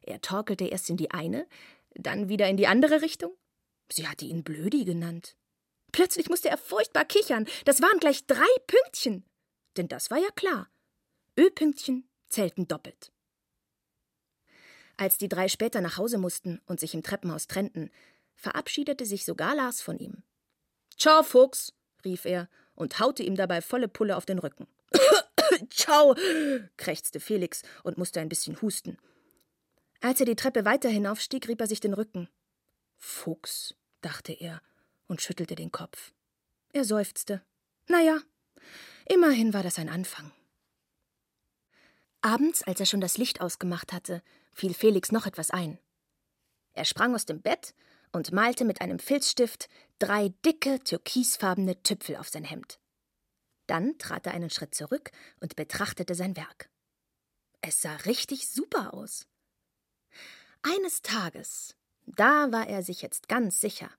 Er 0.02 0.22
torkelte 0.22 0.66
erst 0.66 0.90
in 0.90 0.98
die 0.98 1.12
eine, 1.12 1.48
dann 1.96 2.30
wieder 2.30 2.48
in 2.48 2.58
die 2.58 2.68
andere 2.68 3.02
Richtung. 3.02 3.32
Sie 3.92 4.08
hatte 4.08 4.26
ihn 4.26 4.44
Blödi 4.44 4.86
genannt. 4.86 5.36
Plötzlich 5.91 6.30
musste 6.30 6.49
er 6.49 6.58
furchtbar 6.58 7.06
kichern. 7.06 7.47
Das 7.65 7.82
waren 7.82 7.99
gleich 7.99 8.25
drei 8.25 8.47
Pünktchen. 8.67 9.25
Denn 9.78 9.88
das 9.88 10.12
war 10.12 10.17
ja 10.17 10.30
klar. 10.36 10.69
Ö-Pünktchen 11.38 12.08
zählten 12.28 12.67
doppelt. 12.67 13.12
Als 14.97 15.17
die 15.17 15.30
drei 15.30 15.47
später 15.47 15.80
nach 15.80 15.97
Hause 15.97 16.17
mussten 16.17 16.62
und 16.65 16.80
sich 16.80 16.93
im 16.93 17.04
Treppenhaus 17.04 17.47
trennten, 17.47 17.89
verabschiedete 18.36 19.06
sich 19.06 19.23
sogar 19.23 19.56
Lars 19.56 19.82
von 19.82 19.97
ihm. 19.97 20.23
Ciao, 20.97 21.23
Fuchs, 21.23 21.73
rief 22.04 22.25
er 22.25 22.49
und 22.75 22.99
haute 22.99 23.23
ihm 23.23 23.36
dabei 23.36 23.62
volle 23.62 23.88
Pulle 23.88 24.17
auf 24.17 24.25
den 24.25 24.39
Rücken. 24.39 24.67
Ciao, 25.69 26.15
krächzte 26.75 27.21
Felix 27.21 27.62
und 27.84 27.97
musste 27.97 28.19
ein 28.19 28.30
bisschen 28.30 28.62
husten. 28.62 28.97
Als 30.02 30.19
er 30.19 30.25
die 30.25 30.36
Treppe 30.36 30.65
weiter 30.65 30.89
hinaufstieg, 30.89 31.47
rieb 31.47 31.62
er 31.62 31.67
sich 31.67 31.80
den 31.80 31.93
Rücken. 31.93 32.30
Fuchs, 32.97 33.75
dachte 34.02 34.34
er 34.34 34.62
und 35.10 35.22
schüttelte 35.22 35.56
den 35.56 35.72
Kopf. 35.72 36.13
Er 36.72 36.86
seufzte. 36.86 37.41
Na 37.88 38.02
ja, 38.02 38.19
immerhin 39.06 39.54
war 39.54 39.63
das 39.63 39.78
ein 39.80 39.89
Anfang. 39.89 40.32
Abends, 42.22 42.63
als 42.63 42.80
er 42.80 42.86
schon 42.86 43.02
das 43.02 43.17
Licht 43.17 43.41
ausgemacht 43.41 43.91
hatte, 43.91 44.22
fiel 44.54 44.74
Felix 44.74 45.12
noch 45.12 45.26
etwas 45.26 45.52
ein. 45.52 45.80
Er 46.74 46.86
sprang 46.86 47.15
aus 47.15 47.26
dem 47.26 47.41
Bett 47.41 47.74
und 48.12 48.32
malte 48.32 48.65
mit 48.65 48.82
einem 48.82 49.00
Filzstift 49.00 49.67
drei 50.00 50.30
dicke, 50.45 50.80
türkisfarbene 50.84 51.82
Tüpfel 51.82 52.17
auf 52.17 52.30
sein 52.30 52.43
Hemd. 52.43 52.80
Dann 53.67 53.98
trat 53.98 54.26
er 54.26 54.34
einen 54.34 54.50
Schritt 54.50 54.76
zurück 54.76 55.12
und 55.39 55.56
betrachtete 55.56 56.15
sein 56.15 56.36
Werk. 56.36 56.69
Es 57.62 57.82
sah 57.82 57.95
richtig 57.98 58.48
super 58.48 58.93
aus. 58.93 59.28
Eines 60.62 61.02
Tages, 61.02 61.76
da 62.06 62.52
war 62.52 62.67
er 62.67 62.84
sich 62.84 63.02
jetzt 63.02 63.28
ganz 63.28 63.60
sicher, 63.60 63.89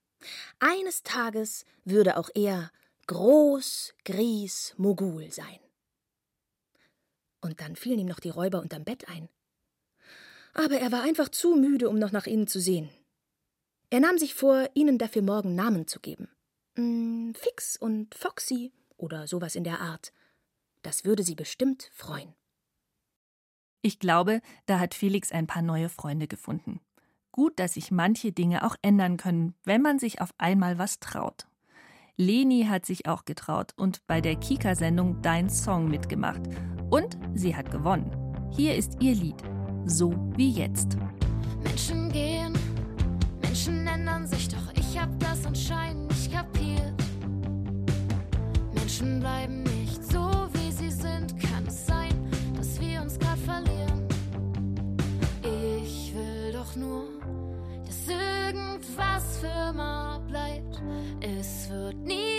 eines 0.59 1.03
Tages 1.03 1.65
würde 1.85 2.17
auch 2.17 2.31
er 2.35 2.71
Groß 3.07 3.95
Gries 4.05 4.75
Mogul 4.77 5.33
sein. 5.33 5.59
Und 7.41 7.61
dann 7.61 7.75
fielen 7.77 8.01
ihm 8.01 8.07
noch 8.07 8.21
die 8.21 8.29
Räuber 8.29 8.61
unterm 8.61 8.85
Bett 8.85 9.09
ein. 9.09 9.29
Aber 10.53 10.77
er 10.77 10.93
war 10.93 11.03
einfach 11.03 11.29
zu 11.29 11.57
müde, 11.57 11.89
um 11.89 11.99
noch 11.99 12.13
nach 12.13 12.27
ihnen 12.27 12.47
zu 12.47 12.61
sehen. 12.61 12.91
Er 13.89 14.01
nahm 14.01 14.19
sich 14.19 14.35
vor, 14.35 14.69
ihnen 14.75 14.99
dafür 14.99 15.23
morgen 15.23 15.55
Namen 15.55 15.87
zu 15.87 16.01
geben. 16.01 16.29
Hm, 16.77 17.35
Fix 17.35 17.77
und 17.77 18.15
Foxy 18.15 18.73
oder 18.97 19.27
sowas 19.27 19.57
in 19.57 19.65
der 19.65 19.81
Art. 19.81 20.13
Das 20.83 21.05
würde 21.05 21.23
sie 21.23 21.35
bestimmt 21.35 21.91
freuen. 21.93 22.35
Ich 23.83 23.99
glaube, 23.99 24.41
da 24.67 24.79
hat 24.79 24.95
Felix 24.95 25.33
ein 25.33 25.47
paar 25.47 25.63
neue 25.63 25.89
Freunde 25.89 26.29
gefunden. 26.29 26.81
Gut, 27.33 27.59
dass 27.59 27.75
sich 27.75 27.91
manche 27.91 28.33
Dinge 28.33 28.65
auch 28.65 28.77
ändern 28.83 29.17
können, 29.17 29.55
wenn 29.65 29.83
man 29.83 29.99
sich 29.99 30.21
auf 30.21 30.31
einmal 30.39 30.79
was 30.79 30.99
traut. 30.99 31.47
Leni 32.17 32.67
hat 32.69 32.85
sich 32.85 33.07
auch 33.07 33.25
getraut 33.25 33.73
und 33.77 34.07
bei 34.07 34.21
der 34.21 34.37
Kika-Sendung 34.37 35.23
Dein 35.23 35.49
Song 35.49 35.89
mitgemacht. 35.89 36.43
Und 36.91 37.17
sie 37.35 37.57
hat 37.57 37.71
gewonnen. 37.71 38.11
Hier 38.51 38.75
ist 38.75 39.01
ihr 39.01 39.15
Lied. 39.15 39.43
So 39.87 40.13
wie 40.37 40.51
jetzt. 40.51 40.99
Menschen 41.63 42.11
gehen, 42.13 42.53
Menschen 43.41 43.87
ändern 43.87 44.27
sich, 44.27 44.49
doch 44.49 44.73
ich 44.75 44.99
hab 44.99 45.19
das 45.21 45.47
anscheinend 45.47 46.09
nicht 46.09 46.33
kapiert. 46.33 46.93
Menschen 48.75 49.21
bleiben 49.21 49.63
nicht 49.63 50.05
so, 50.05 50.49
wie 50.53 50.73
sie 50.73 50.91
sind. 50.91 51.39
Kann 51.41 51.67
es 51.67 51.87
sein, 51.87 52.13
dass 52.57 52.81
wir 52.81 53.01
uns 53.03 53.19
grad 53.19 53.39
verlieren? 53.39 54.09
Ich 55.43 56.15
will 56.15 56.53
doch 56.53 56.77
nur, 56.77 57.05
irgendwas 58.91 59.39
für 59.39 59.71
immer 59.71 60.21
bleibt. 60.29 60.83
Es 61.21 61.71
wird. 61.71 61.97
Nie 61.97 62.30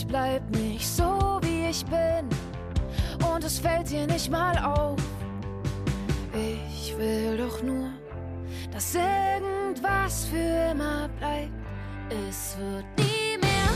ich 0.00 0.06
bleib 0.06 0.42
nicht 0.56 0.86
so, 0.86 1.38
wie 1.42 1.66
ich 1.68 1.84
bin, 1.84 2.26
und 3.28 3.44
es 3.44 3.58
fällt 3.58 3.90
dir 3.90 4.06
nicht 4.06 4.30
mal 4.30 4.56
auf. 4.58 4.98
Ich 6.32 6.96
will 6.96 7.36
doch 7.36 7.62
nur, 7.62 7.90
dass 8.72 8.94
irgendwas 8.94 10.24
für 10.24 10.70
immer 10.70 11.08
bleibt. 11.18 11.52
Es 12.08 12.56
wird 12.58 12.86
nie 12.98 13.36
mehr, 13.42 13.70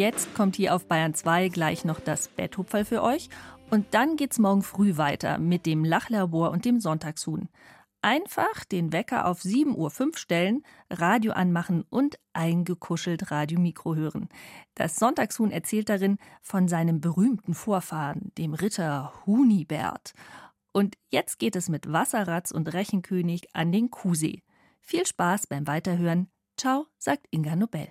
Jetzt 0.00 0.34
kommt 0.34 0.56
hier 0.56 0.74
auf 0.74 0.86
Bayern 0.86 1.12
2 1.12 1.50
gleich 1.50 1.84
noch 1.84 2.00
das 2.00 2.28
Betthupferl 2.28 2.86
für 2.86 3.02
euch. 3.02 3.28
Und 3.70 3.92
dann 3.92 4.16
geht's 4.16 4.38
morgen 4.38 4.62
früh 4.62 4.96
weiter 4.96 5.36
mit 5.36 5.66
dem 5.66 5.84
Lachlabor 5.84 6.52
und 6.52 6.64
dem 6.64 6.80
Sonntagshuhn. 6.80 7.50
Einfach 8.00 8.64
den 8.64 8.94
Wecker 8.94 9.26
auf 9.26 9.42
7.05 9.42 9.76
Uhr 9.76 10.16
stellen, 10.16 10.62
Radio 10.88 11.32
anmachen 11.32 11.84
und 11.90 12.18
eingekuschelt 12.32 13.30
Radiomikro 13.30 13.94
hören. 13.94 14.30
Das 14.74 14.96
Sonntagshuhn 14.96 15.50
erzählt 15.50 15.90
darin 15.90 16.16
von 16.40 16.66
seinem 16.66 17.02
berühmten 17.02 17.52
Vorfahren, 17.52 18.32
dem 18.38 18.54
Ritter 18.54 19.12
Hunibert. 19.26 20.14
Und 20.72 20.96
jetzt 21.10 21.38
geht 21.38 21.56
es 21.56 21.68
mit 21.68 21.92
Wasserratz 21.92 22.52
und 22.52 22.72
Rechenkönig 22.72 23.54
an 23.54 23.70
den 23.70 23.90
Kuhsee. 23.90 24.44
Viel 24.80 25.04
Spaß 25.04 25.46
beim 25.46 25.66
Weiterhören. 25.66 26.30
Ciao, 26.56 26.86
sagt 26.96 27.26
Inga 27.30 27.54
Nobel. 27.54 27.90